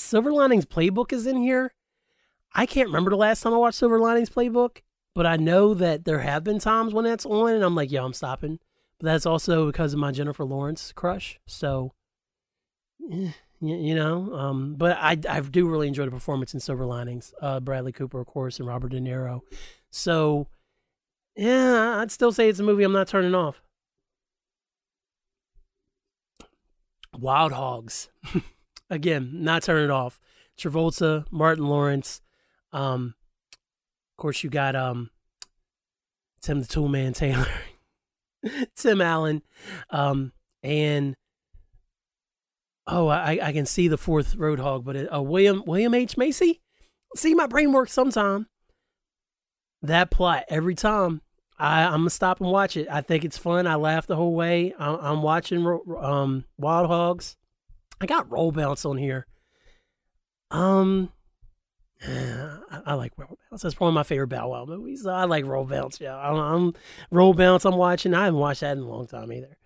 [0.00, 1.72] Silver Linings Playbook is in here.
[2.54, 4.78] I can't remember the last time I watched Silver Linings Playbook,
[5.14, 8.04] but I know that there have been times when that's on, and I'm like, yo,
[8.04, 8.58] I'm stopping.
[8.98, 11.38] But that's also because of my Jennifer Lawrence crush.
[11.46, 11.92] So,
[13.12, 13.30] eh,
[13.60, 17.32] you, know, um, but I I do really enjoy the performance in Silver Linings.
[17.40, 19.40] Uh, Bradley Cooper, of course, and Robert De Niro.
[19.90, 20.48] So,
[21.36, 23.62] yeah, I'd still say it's a movie I'm not turning off.
[27.16, 28.08] Wild Hogs.
[28.90, 30.20] Again, not turning it off.
[30.58, 32.20] Travolta, Martin Lawrence.
[32.72, 33.14] Um,
[34.12, 35.10] of course, you got um,
[36.42, 37.46] Tim the Toolman Taylor,
[38.76, 39.42] Tim Allen,
[39.90, 40.32] um,
[40.62, 41.14] and
[42.86, 46.60] oh, I, I can see the fourth Roadhog, but it, uh, William William H Macy.
[47.16, 48.48] See, my brain works sometime.
[49.82, 51.22] That plot every time.
[51.58, 52.88] I, I'm gonna stop and watch it.
[52.90, 53.66] I think it's fun.
[53.66, 54.74] I laugh the whole way.
[54.78, 55.66] I'm, I'm watching
[56.00, 57.36] um, Wild Hogs.
[58.00, 59.26] I got Roll Bounce on here.
[60.50, 61.12] Um,
[62.06, 63.62] I, I like Roll Bounce.
[63.62, 65.06] That's of my favorite Bow Wow movies.
[65.06, 66.00] I like Roll Bounce.
[66.00, 66.74] Yeah, I'm, I'm
[67.10, 67.64] Roll Bounce.
[67.64, 68.14] I'm watching.
[68.14, 69.56] I haven't watched that in a long time either.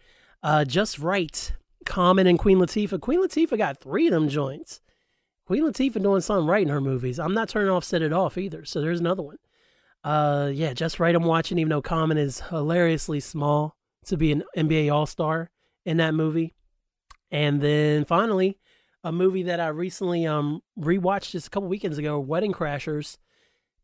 [0.42, 1.52] Uh, Just Right.
[1.84, 3.00] Common and Queen Latifah.
[3.00, 4.80] Queen Latifah got three of them joints.
[5.46, 7.18] Queen Latifah doing something right in her movies.
[7.18, 8.64] I'm not turning off Set It Off either.
[8.64, 9.38] So there's another one.
[10.04, 11.14] Uh, yeah, Just Right.
[11.14, 13.76] I'm watching, even though Common is hilariously small
[14.06, 15.50] to be an NBA All Star
[15.84, 16.54] in that movie.
[17.32, 18.58] And then finally,
[19.02, 23.16] a movie that I recently um rewatched just a couple weekends ago, Wedding Crashers.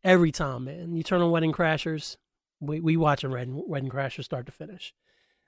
[0.01, 2.15] Every time, man, you turn on Wedding Crashers,
[2.61, 4.93] we we watch a Wedding, Wedding Crashers start to finish.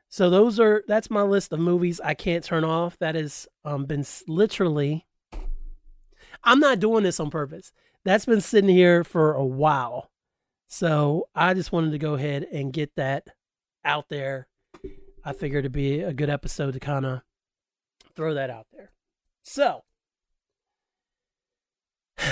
[0.10, 2.97] So those are that's my list of movies I can't turn off.
[2.99, 5.06] That has um been literally.
[6.43, 7.72] I'm not doing this on purpose.
[8.04, 10.10] That's been sitting here for a while.
[10.68, 13.28] So I just wanted to go ahead and get that
[13.86, 14.47] out there.
[15.24, 17.22] I figured it'd be a good episode to kind of
[18.22, 18.91] throw that out there.
[19.41, 19.82] So,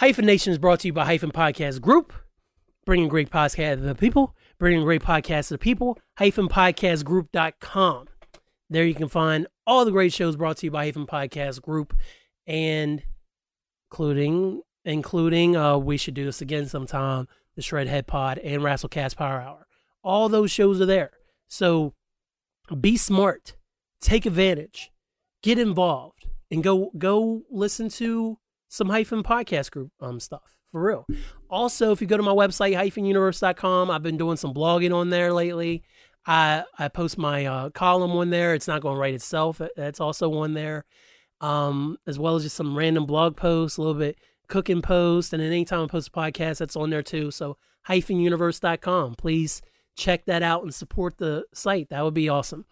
[0.00, 2.12] Hyphen Nation is brought to you by Hyphen Podcast Group,
[2.84, 8.08] bringing great podcasts to the people, bringing great podcasts to the people, hyphenpodcastgroup.com.
[8.68, 11.96] There you can find all the great shows brought to you by Hyphen Podcast Group,
[12.44, 13.04] and
[13.88, 19.14] including including uh, we should do this again sometime, the Shred Head Pod and Rasslecast
[19.14, 19.68] Power Hour.
[20.02, 21.12] All those shows are there.
[21.46, 21.94] So
[22.76, 23.56] be smart,
[24.00, 24.90] take advantage,
[25.42, 28.38] get involved, and go go listen to
[28.68, 31.06] some hyphen podcast group um stuff for real.
[31.50, 35.32] Also, if you go to my website hyphenuniverse.com, I've been doing some blogging on there
[35.32, 35.82] lately.
[36.26, 38.54] I I post my uh, column on there.
[38.54, 39.60] It's not going to write itself.
[39.76, 40.84] That's also on there,
[41.40, 45.42] um, as well as just some random blog posts, a little bit cooking post, and
[45.42, 47.30] then anytime I post a podcast, that's on there too.
[47.30, 47.56] So
[47.88, 49.14] hyphenuniverse.com.
[49.14, 49.62] Please
[49.98, 51.90] check that out and support the site.
[51.90, 52.64] That would be awesome.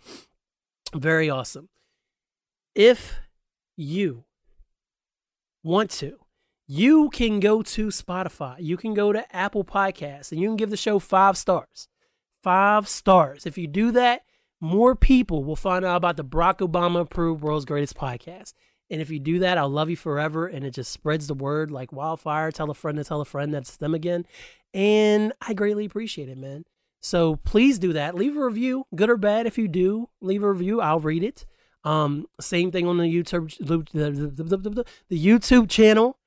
[0.95, 1.68] Very awesome.
[2.74, 3.16] If
[3.77, 4.24] you
[5.62, 6.18] want to,
[6.68, 8.57] you can go to Spotify.
[8.61, 11.89] You can go to Apple Podcasts and you can give the show five stars.
[12.43, 13.45] Five stars.
[13.45, 14.22] If you do that,
[14.61, 18.55] more people will find out about the Barack Obama approved world's greatest podcast.
[18.89, 20.47] And if you do that, I'll love you forever.
[20.47, 22.53] And it just spreads the word like wildfire.
[22.53, 24.27] Tell a friend to tell a friend that's them again.
[24.72, 26.64] And I greatly appreciate it, man.
[27.07, 28.16] So please do that.
[28.16, 29.46] Leave a review, good or bad.
[29.46, 30.80] If you do, leave a review.
[30.80, 31.46] I'll read it.
[31.84, 34.84] Um, same thing on the YouTube the,
[35.16, 36.18] YouTube channel.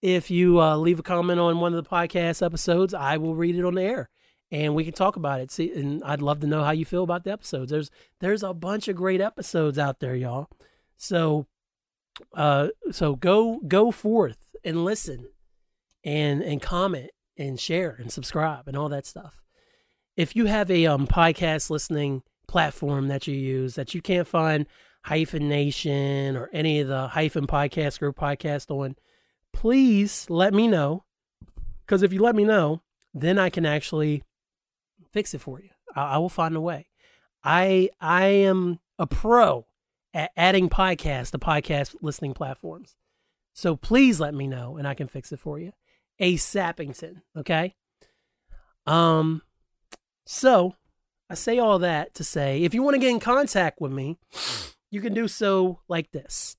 [0.00, 3.56] If you uh, leave a comment on one of the podcast episodes, I will read
[3.56, 4.10] it on the air,
[4.52, 5.50] and we can talk about it.
[5.50, 7.72] See, and I'd love to know how you feel about the episodes.
[7.72, 10.50] There's there's a bunch of great episodes out there, y'all.
[10.96, 11.48] So,
[12.34, 15.30] uh, so go go forth and listen,
[16.04, 19.42] and and comment and share and subscribe and all that stuff
[20.18, 24.66] if you have a um, podcast listening platform that you use that you can't find
[25.04, 28.96] hyphen nation or any of the hyphen podcast group podcast on
[29.52, 31.04] please let me know.
[31.86, 32.82] Because if you let me know
[33.14, 34.22] then i can actually
[35.12, 35.70] fix it for you.
[35.94, 36.88] I, I will find a way.
[37.44, 39.66] I i am a pro
[40.12, 42.96] at adding podcasts to podcast listening platforms.
[43.54, 45.72] So please let me know and i can fix it for you.
[46.18, 47.76] A sappington okay?
[48.84, 49.42] Um
[50.30, 50.74] so
[51.30, 54.18] I say all that to say if you want to get in contact with me,
[54.90, 56.54] you can do so like this.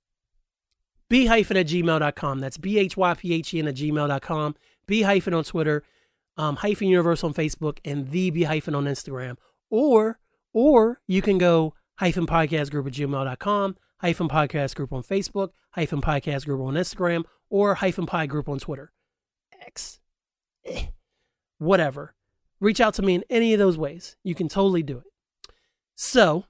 [1.07, 2.39] B hyphen at gmail.com.
[2.39, 4.55] That's B H Y P H E N at gmail.com.
[4.87, 5.83] B hyphen on Twitter,
[6.35, 9.37] um, hyphen universe on Facebook, and the B hyphen on Instagram.
[9.69, 10.19] Or
[10.51, 16.01] or you can go hyphen podcast group at gmail.com, hyphen podcast group on Facebook, hyphen
[16.01, 18.91] podcast group on Instagram, or hyphen pie group on Twitter.
[19.61, 19.99] X.
[20.65, 20.87] Eh.
[21.59, 22.15] Whatever
[22.59, 24.15] reach out to me in any of those ways.
[24.23, 25.05] You can totally do it.
[25.95, 26.45] So,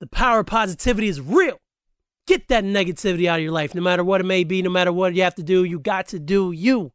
[0.00, 1.58] the power of positivity is real.
[2.26, 4.92] Get that negativity out of your life, no matter what it may be, no matter
[4.92, 5.64] what you have to do.
[5.64, 6.92] You got to do you.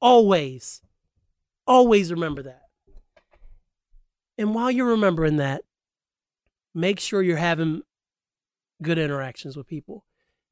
[0.00, 0.82] Always.
[1.66, 2.62] Always remember that.
[4.36, 5.62] And while you're remembering that,
[6.74, 7.82] make sure you're having
[8.82, 10.04] good interactions with people,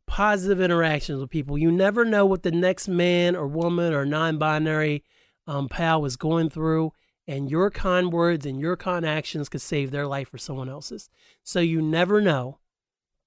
[0.06, 1.58] positive interactions with people.
[1.58, 5.04] You never know what the next man or woman or non binary
[5.46, 6.92] um, pal is going through,
[7.26, 11.08] and your kind words and your kind actions could save their life or someone else's.
[11.42, 12.58] So you never know.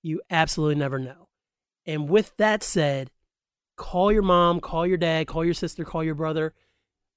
[0.02, 1.30] You absolutely never know.
[1.86, 3.12] And with that said,
[3.76, 6.54] call your mom, call your dad, call your sister, call your brother.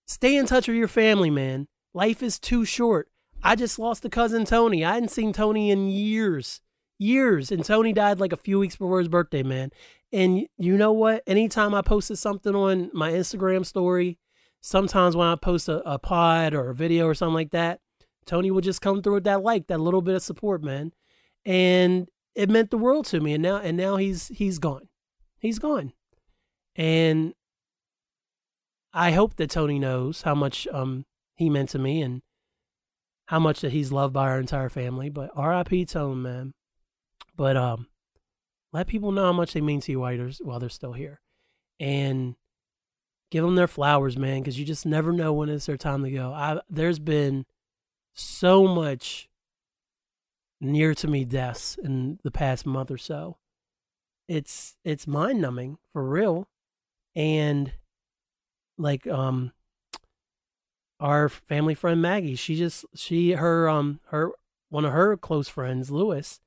[0.07, 1.69] Stay in touch with your family, man.
[1.95, 3.09] Life is too short.
[3.43, 4.85] I just lost a cousin Tony.
[4.85, 6.61] I hadn't seen Tony in years,
[6.99, 7.53] years.
[7.53, 9.71] And Tony died like a few weeks before his birthday, man.
[10.13, 11.23] And you know what?
[11.27, 14.19] Anytime I posted something on my Instagram story,
[14.61, 17.81] sometimes when I post a, a pod or a video or something like that,
[18.27, 20.93] Tony would just come through with that like, that little bit of support, man.
[21.45, 23.33] And it meant the world to me.
[23.33, 24.89] And now and now he's he's gone.
[25.39, 25.93] He's gone.
[26.77, 27.35] And
[28.93, 31.07] I hope that Tony knows how much um
[31.37, 32.23] he meant to me and
[33.27, 35.09] how much that he's loved by our entire family.
[35.09, 35.87] But R.I.P.
[35.87, 36.55] Tone, man.
[37.37, 37.87] But um,
[38.73, 41.21] let people know how much they mean to you while they're, while they're still here,
[41.79, 42.35] and
[43.31, 46.11] give them their flowers, man, because you just never know when it's their time to
[46.11, 46.33] go.
[46.33, 47.47] I there's been
[48.15, 49.29] so much
[50.61, 53.37] near to me deaths in the past month or so.
[54.29, 56.49] It's it's mind numbing for real,
[57.15, 57.73] and
[58.77, 59.53] like um
[61.01, 62.35] our family friend Maggie.
[62.35, 64.33] She just she her um her
[64.69, 66.41] one of her close friends, Lewis,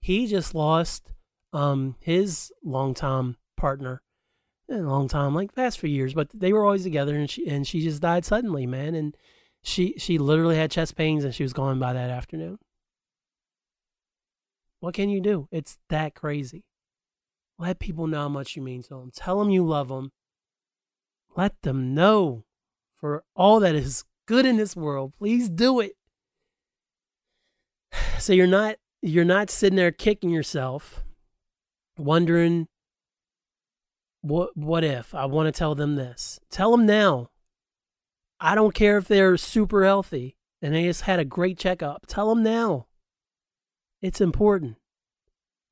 [0.00, 1.12] he just lost
[1.52, 4.02] um his longtime partner.
[4.70, 7.66] A long time, like past few years, but they were always together and she and
[7.66, 8.94] she just died suddenly, man.
[8.94, 9.16] And
[9.62, 12.58] she she literally had chest pains and she was gone by that afternoon.
[14.78, 15.48] What can you do?
[15.50, 16.64] It's that crazy.
[17.58, 19.10] Let people know how much you mean to them.
[19.14, 20.12] Tell them you love them.
[21.36, 22.44] Let them know
[22.94, 25.12] for all that is good in this world.
[25.18, 25.92] Please do it.
[28.18, 31.02] So you're not you're not sitting there kicking yourself,
[31.96, 32.68] wondering
[34.22, 36.40] what what if I want to tell them this.
[36.50, 37.30] Tell them now.
[38.40, 42.06] I don't care if they're super healthy and they just had a great checkup.
[42.06, 42.86] Tell them now.
[44.00, 44.76] It's important.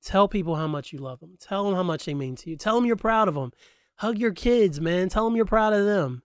[0.03, 1.36] Tell people how much you love them.
[1.40, 2.57] Tell them how much they mean to you.
[2.57, 3.53] Tell them you're proud of them.
[3.96, 5.09] Hug your kids, man.
[5.09, 6.22] Tell them you're proud of them.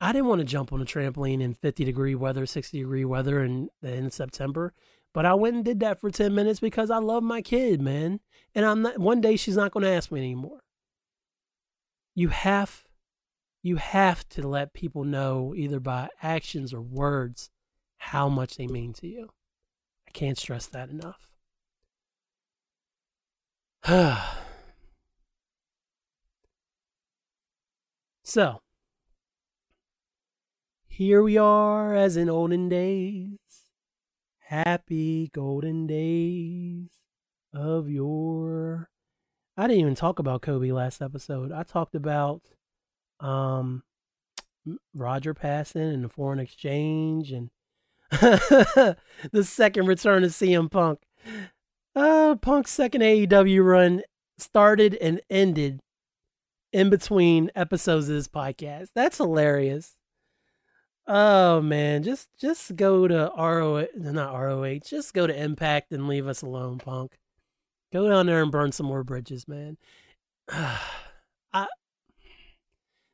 [0.00, 3.42] I didn't want to jump on a trampoline in 50 degree weather, 60 degree weather
[3.42, 4.72] in, in September,
[5.12, 8.20] but I went and did that for 10 minutes because I love my kid, man.
[8.54, 10.60] And I'm not, one day she's not going to ask me anymore.
[12.14, 12.84] You have,
[13.62, 17.50] you have to let people know either by actions or words
[17.98, 19.28] how much they mean to you.
[20.06, 21.28] I can't stress that enough.
[28.22, 28.60] so,
[30.88, 33.39] here we are as in olden days,
[34.50, 36.88] happy golden days
[37.54, 38.88] of your.
[39.56, 41.52] I didn't even talk about Kobe last episode.
[41.52, 42.42] I talked about
[43.20, 43.84] um
[44.94, 47.50] Roger passing and the foreign exchange and
[48.10, 48.96] the
[49.42, 50.98] second return of CM Punk.
[51.94, 54.02] Uh, Punk's second AEW run
[54.38, 55.80] started and ended
[56.72, 58.88] in between episodes of this podcast.
[58.94, 59.94] That's hilarious.
[61.06, 66.26] Oh man, just just go to ROH, not ROH, just go to Impact and leave
[66.28, 67.18] us alone, Punk.
[67.92, 69.76] Go down there and burn some more bridges, man.
[70.48, 71.66] I,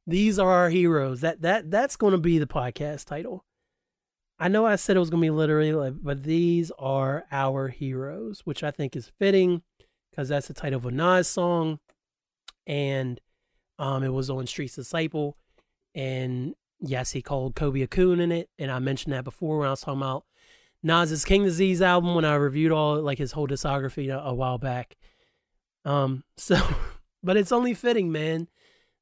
[0.07, 1.21] these are our heroes.
[1.23, 3.45] That that that's going to be the podcast title.
[4.39, 8.43] I know I said it was going to be literally, but these are our heroes,
[8.45, 9.63] which I think is fitting
[10.11, 11.79] because that's the title of a Nas song,
[12.67, 13.21] and
[13.79, 15.37] um, it was on Street's Disciple,
[15.95, 19.69] and yes, he called Kobe a coon in it, and I mentioned that before when
[19.69, 20.25] I was talking about
[20.83, 24.59] Nas's King Disease album when I reviewed all like his whole discography a, a while
[24.59, 24.97] back.
[25.85, 26.59] Um, so,
[27.23, 28.49] but it's only fitting, man.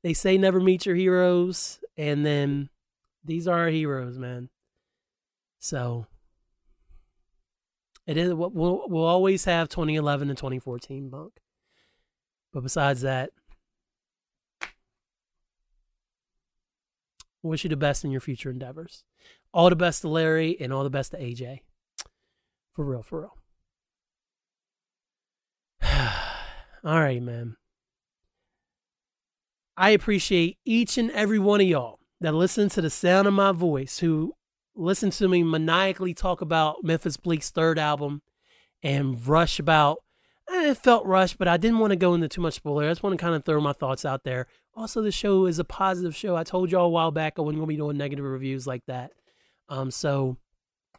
[0.02, 2.68] They say never meet your heroes, and then
[3.24, 4.50] these are our heroes, man.
[5.58, 6.06] So
[8.06, 8.34] it is.
[8.34, 8.50] We'll
[8.88, 11.40] we'll always have 2011 and 2014 Punk,
[12.52, 13.30] but besides that,
[17.44, 19.04] Wish you the best in your future endeavors.
[19.52, 21.60] All the best to Larry and all the best to AJ.
[22.74, 23.36] For real, for real.
[26.84, 27.56] all right, man.
[29.76, 33.52] I appreciate each and every one of y'all that listen to the sound of my
[33.52, 34.32] voice, who
[34.74, 38.22] listen to me maniacally talk about Memphis Bleek's third album
[38.82, 39.98] and rush about.
[40.50, 42.84] eh, It felt rushed, but I didn't want to go into too much spoiler.
[42.86, 44.46] I just want to kind of throw my thoughts out there.
[44.76, 46.36] Also, the show is a positive show.
[46.36, 49.12] I told y'all a while back I wasn't to be doing negative reviews like that.
[49.68, 50.36] Um, so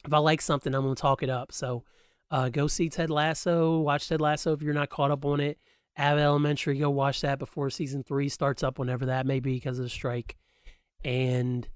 [0.05, 1.51] if I like something, I'm to talk it up.
[1.51, 1.83] So
[2.31, 3.79] uh, go see Ted Lasso.
[3.79, 5.57] Watch Ted Lasso if you're not caught up on it.
[5.97, 9.79] Abbott Elementary, go watch that before season three starts up, whenever that may be because
[9.79, 10.35] of the strike.
[11.03, 11.67] And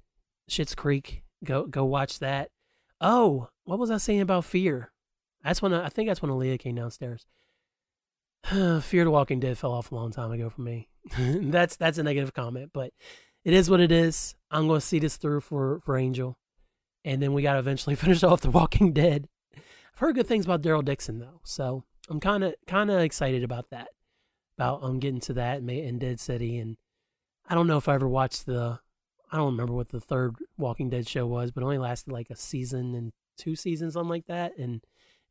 [0.50, 2.50] Schitt's Creek, go go watch that.
[3.00, 4.92] Oh, what was I saying about Fear?
[5.44, 7.28] That's when I, I think that's when Aaliyah came downstairs.
[8.82, 10.90] Fear the Walking Dead fell off a long time ago for me.
[11.18, 12.94] that's that's a negative comment, but
[13.44, 14.36] it is what it is.
[14.52, 16.38] I'm going to see this through for for Angel,
[17.04, 19.28] and then we got to eventually finish off The Walking Dead.
[19.56, 23.44] I've heard good things about Daryl Dixon though, so I'm kind of kind of excited
[23.44, 23.90] about that.
[24.58, 26.78] About um getting to that and, Dead City, and
[27.48, 28.80] I don't know if I ever watched the.
[29.32, 32.30] I don't remember what the third Walking Dead show was, but it only lasted like
[32.30, 34.82] a season and two seasons, something like that, and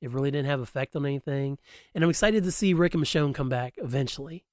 [0.00, 1.58] it really didn't have effect on anything.
[1.94, 4.44] And I'm excited to see Rick and Michonne come back eventually,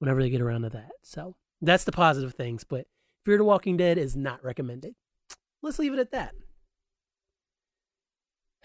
[0.00, 0.90] whenever they get around to that.
[1.02, 2.64] So that's the positive things.
[2.64, 2.86] But
[3.24, 4.94] Fear the Walking Dead is not recommended.
[5.62, 6.34] Let's leave it at that.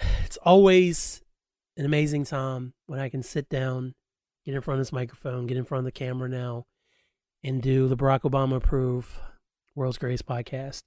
[0.25, 1.21] It's always
[1.77, 3.93] an amazing time when I can sit down,
[4.43, 6.65] get in front of this microphone, get in front of the camera now,
[7.43, 9.11] and do the Barack Obama approved
[9.75, 10.83] World's Greatest Podcast.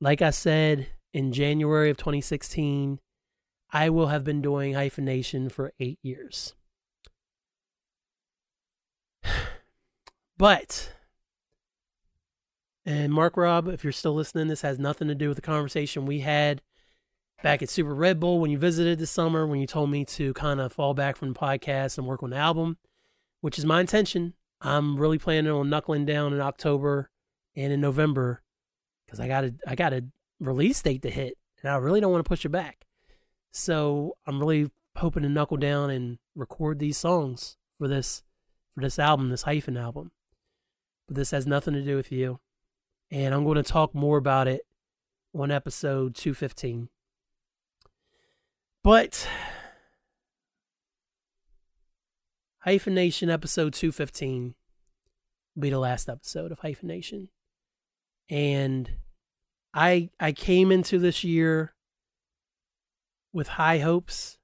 [0.00, 3.00] Like I said in January of 2016,
[3.72, 6.54] I will have been doing Hyphen Nation for eight years.
[10.36, 10.92] But,
[12.84, 16.06] and Marc Rob, if you're still listening, this has nothing to do with the conversation
[16.06, 16.60] we had
[17.42, 20.32] back at Super Red Bull when you visited this summer, when you told me to
[20.34, 22.78] kind of fall back from the podcast and work on the album,
[23.42, 24.34] which is my intention.
[24.60, 27.10] I'm really planning on knuckling down in October
[27.54, 28.42] and in November
[29.04, 30.04] because I got a I got a
[30.40, 32.86] release date to hit, and I really don't want to push it back.
[33.52, 38.22] So I'm really hoping to knuckle down and record these songs for this
[38.74, 40.10] for this album, this hyphen album.
[41.06, 42.40] But this has nothing to do with you,
[43.10, 44.62] and I'm going to talk more about it
[45.34, 46.88] on episode 215.
[48.82, 49.28] But
[52.60, 54.54] Hyphen Nation episode 215
[55.54, 57.28] will be the last episode of Hyphen Nation.
[58.30, 58.90] And
[59.74, 61.74] I I came into this year
[63.32, 64.38] with high hopes.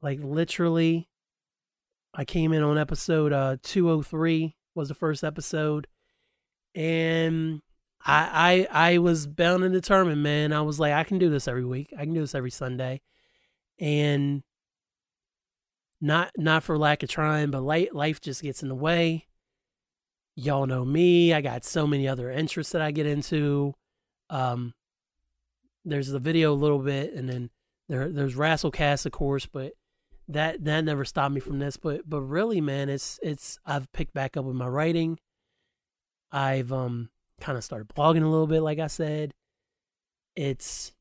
[0.00, 1.08] Like literally
[2.14, 5.86] I came in on episode uh 203 was the first episode
[6.74, 7.60] and
[8.04, 10.52] I I I was bound and determined, man.
[10.52, 11.92] I was like I can do this every week.
[11.96, 13.00] I can do this every Sunday.
[13.80, 14.42] And
[16.00, 19.26] not not for lack of trying, but life life just gets in the way.
[20.36, 21.32] Y'all know me.
[21.34, 23.74] I got so many other interests that I get into.
[24.30, 24.74] Um,
[25.84, 27.50] there's the video a little bit, and then
[27.88, 29.72] there there's Rasslecast, of course, but
[30.28, 31.76] that that never stopped me from this.
[31.76, 35.18] But but really, man, it's it's I've picked back up with my writing.
[36.30, 37.10] I've um
[37.40, 39.34] kind of started blogging a little bit, like I said.
[40.36, 40.92] It's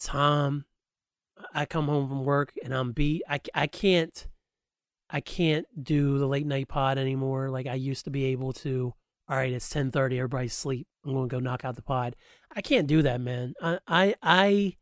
[0.00, 0.64] time.
[1.54, 3.22] I come home from work and I'm beat.
[3.28, 4.26] I, I can't
[5.08, 8.94] I can't do the late night pod anymore like I used to be able to.
[9.28, 10.86] All right, it's 10:30, everybody's asleep.
[11.04, 12.16] I'm to go knock out the pod.
[12.54, 13.54] I can't do that, man.
[13.62, 14.76] I I I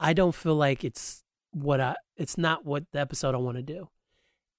[0.00, 3.62] I don't feel like it's what I it's not what the episode I want to
[3.62, 3.88] do.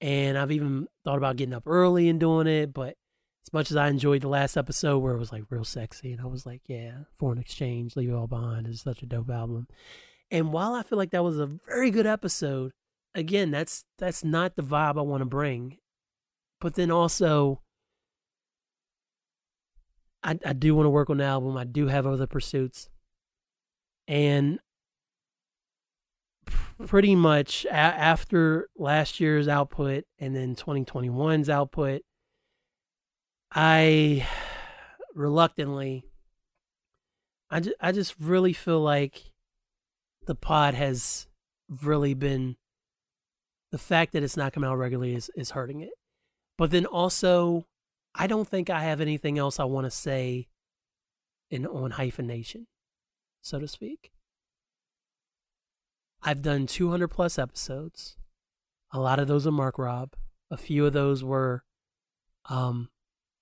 [0.01, 2.95] And I've even thought about getting up early and doing it, but
[3.45, 6.21] as much as I enjoyed the last episode where it was like real sexy and
[6.21, 9.67] I was like, yeah, Foreign Exchange, Leave It All Behind is such a dope album.
[10.31, 12.71] And while I feel like that was a very good episode,
[13.13, 15.77] again, that's that's not the vibe I want to bring.
[16.61, 17.61] But then also
[20.23, 21.57] I, I do want to work on the album.
[21.57, 22.89] I do have other pursuits.
[24.07, 24.59] And
[26.87, 32.01] pretty much a- after last year's output and then 2021's output,
[33.51, 34.27] I
[35.13, 36.03] reluctantly,
[37.49, 39.31] I, ju- I just really feel like
[40.27, 41.27] the pod has
[41.83, 42.55] really been
[43.71, 45.91] the fact that it's not coming out regularly is, is hurting it.
[46.57, 47.65] But then also,
[48.15, 50.47] I don't think I have anything else I want to say
[51.49, 52.67] in on Hyphen Nation,
[53.41, 54.11] so to speak.
[56.21, 58.17] I've done 200 plus episodes.
[58.91, 60.13] A lot of those are Marc Rob.
[60.51, 61.63] A few of those were,
[62.49, 62.89] um,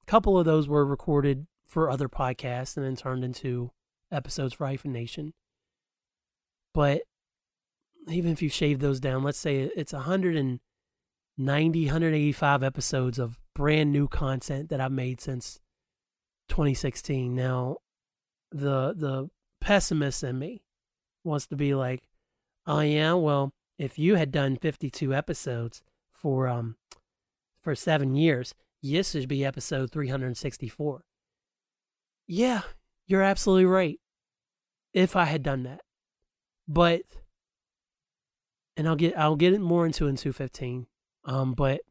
[0.03, 3.71] a couple of those were recorded for other podcasts and then turned into
[4.11, 5.33] episodes for Hyphen Nation.
[6.73, 7.01] But
[8.09, 14.07] even if you shave those down, let's say it's 190, 185 episodes of brand new
[14.07, 15.59] content that I've made since
[16.49, 17.33] 2016.
[17.33, 17.77] Now,
[18.51, 20.63] the the pessimist in me
[21.23, 22.03] wants to be like,
[22.67, 26.75] oh yeah, well, if you had done 52 episodes for um
[27.61, 28.53] for 7 years,
[28.83, 31.03] this would be episode 364.
[32.27, 32.61] Yeah,
[33.07, 33.99] you're absolutely right.
[34.93, 35.81] If I had done that.
[36.67, 37.01] But
[38.75, 40.87] and I'll get I'll get it more into in 215.
[41.25, 41.81] Um but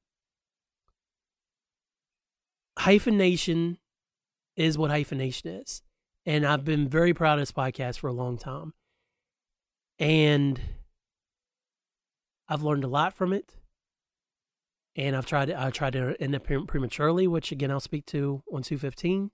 [2.79, 3.79] Hyphen Nation
[4.55, 5.83] is what Hyphen Nation is.
[6.27, 8.75] And I've been very proud of this podcast for a long time.
[9.99, 10.61] And
[12.49, 13.55] I've learned a lot from it.
[14.95, 18.63] And I've tried I tried to end it prematurely, which again I'll speak to on
[18.63, 19.31] 215.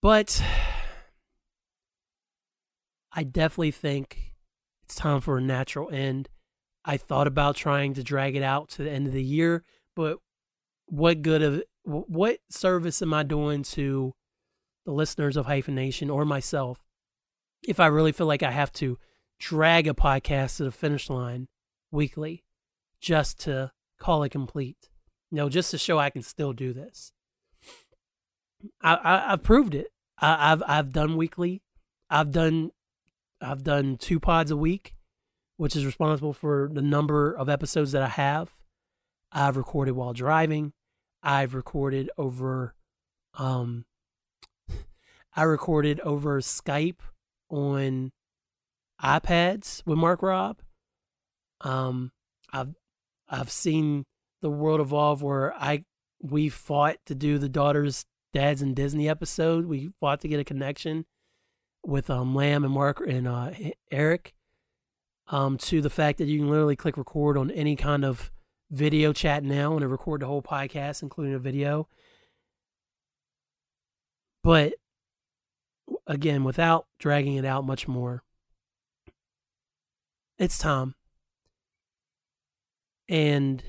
[0.00, 0.42] But
[3.12, 4.34] I definitely think
[4.84, 6.28] it's time for a natural end.
[6.84, 10.18] I thought about trying to drag it out to the end of the year, but
[10.86, 14.14] what good of what service am I doing to
[14.86, 16.89] the listeners of Hyphen Nation or myself
[17.66, 18.98] if I really feel like I have to
[19.38, 21.48] drag a podcast to the finish line
[21.90, 22.44] weekly
[23.00, 24.88] just to call it complete?
[25.30, 27.12] You know, just to show I can still do this.
[28.82, 29.88] I, I have proved it.
[30.18, 31.62] I, I've I've done weekly.
[32.08, 32.72] I've done
[33.40, 34.94] I've done two pods a week,
[35.56, 38.54] which is responsible for the number of episodes that I have.
[39.32, 40.72] I've recorded while driving.
[41.22, 42.74] I've recorded over
[43.34, 43.84] um
[45.36, 47.00] I recorded over Skype
[47.50, 48.12] on
[49.02, 50.60] iPads with Marc Rob.
[51.60, 52.12] Um
[52.52, 52.74] I've
[53.28, 54.04] I've seen
[54.42, 55.84] the world evolve where I
[56.20, 59.66] we fought to do the daughters dads and Disney episode.
[59.66, 61.06] We fought to get a connection
[61.84, 63.50] with um Lamb and Mark and uh
[63.90, 64.34] Eric
[65.28, 68.30] um to the fact that you can literally click record on any kind of
[68.70, 71.88] video chat now and record the whole podcast, including a video.
[74.42, 74.74] But
[76.10, 78.24] again, without dragging it out much more,
[80.38, 80.96] it's time.
[83.08, 83.62] And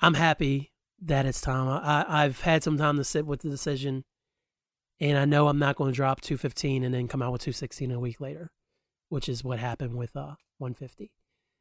[0.00, 1.68] I'm happy that it's time.
[1.68, 4.04] I, I've had some time to sit with the decision,
[5.00, 7.92] and I know I'm not going to drop 215 and then come out with 216
[7.92, 8.50] a week later,
[9.08, 11.12] which is what happened with uh, 150.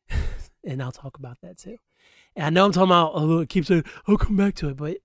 [0.66, 1.78] and I'll talk about that too.
[2.36, 4.78] And I know I'm talking about, oh, it keeps saying, I'll come back to it,
[4.78, 4.98] but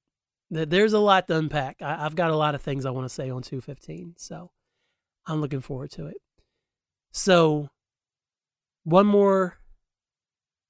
[0.51, 1.83] there's a lot to unpack.
[1.83, 4.15] I've got a lot of things I want to say on 215.
[4.17, 4.51] So
[5.29, 6.17] I'm looking forward to it.
[7.13, 7.69] So,
[8.85, 9.59] one more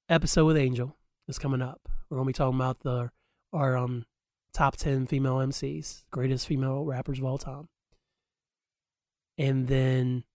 [0.09, 0.97] episode with Angel
[1.27, 1.79] is coming up.
[2.09, 3.11] We're to be talking about the
[3.53, 4.05] our um
[4.53, 7.69] top 10 female MCs, greatest female rappers of all time.
[9.37, 10.25] And then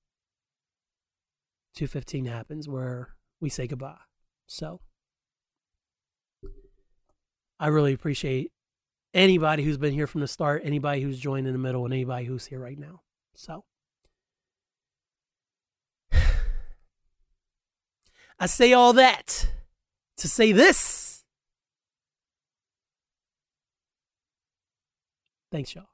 [1.74, 3.10] 215 happens where
[3.40, 3.98] we say goodbye.
[4.46, 4.80] So,
[7.60, 8.52] I really appreciate
[9.12, 12.24] anybody who's been here from the start, anybody who's joined in the middle, and anybody
[12.24, 13.02] who's here right now.
[13.34, 13.64] So
[18.38, 19.48] I say all that
[20.18, 21.24] to say this.
[25.50, 25.93] Thanks, y'all.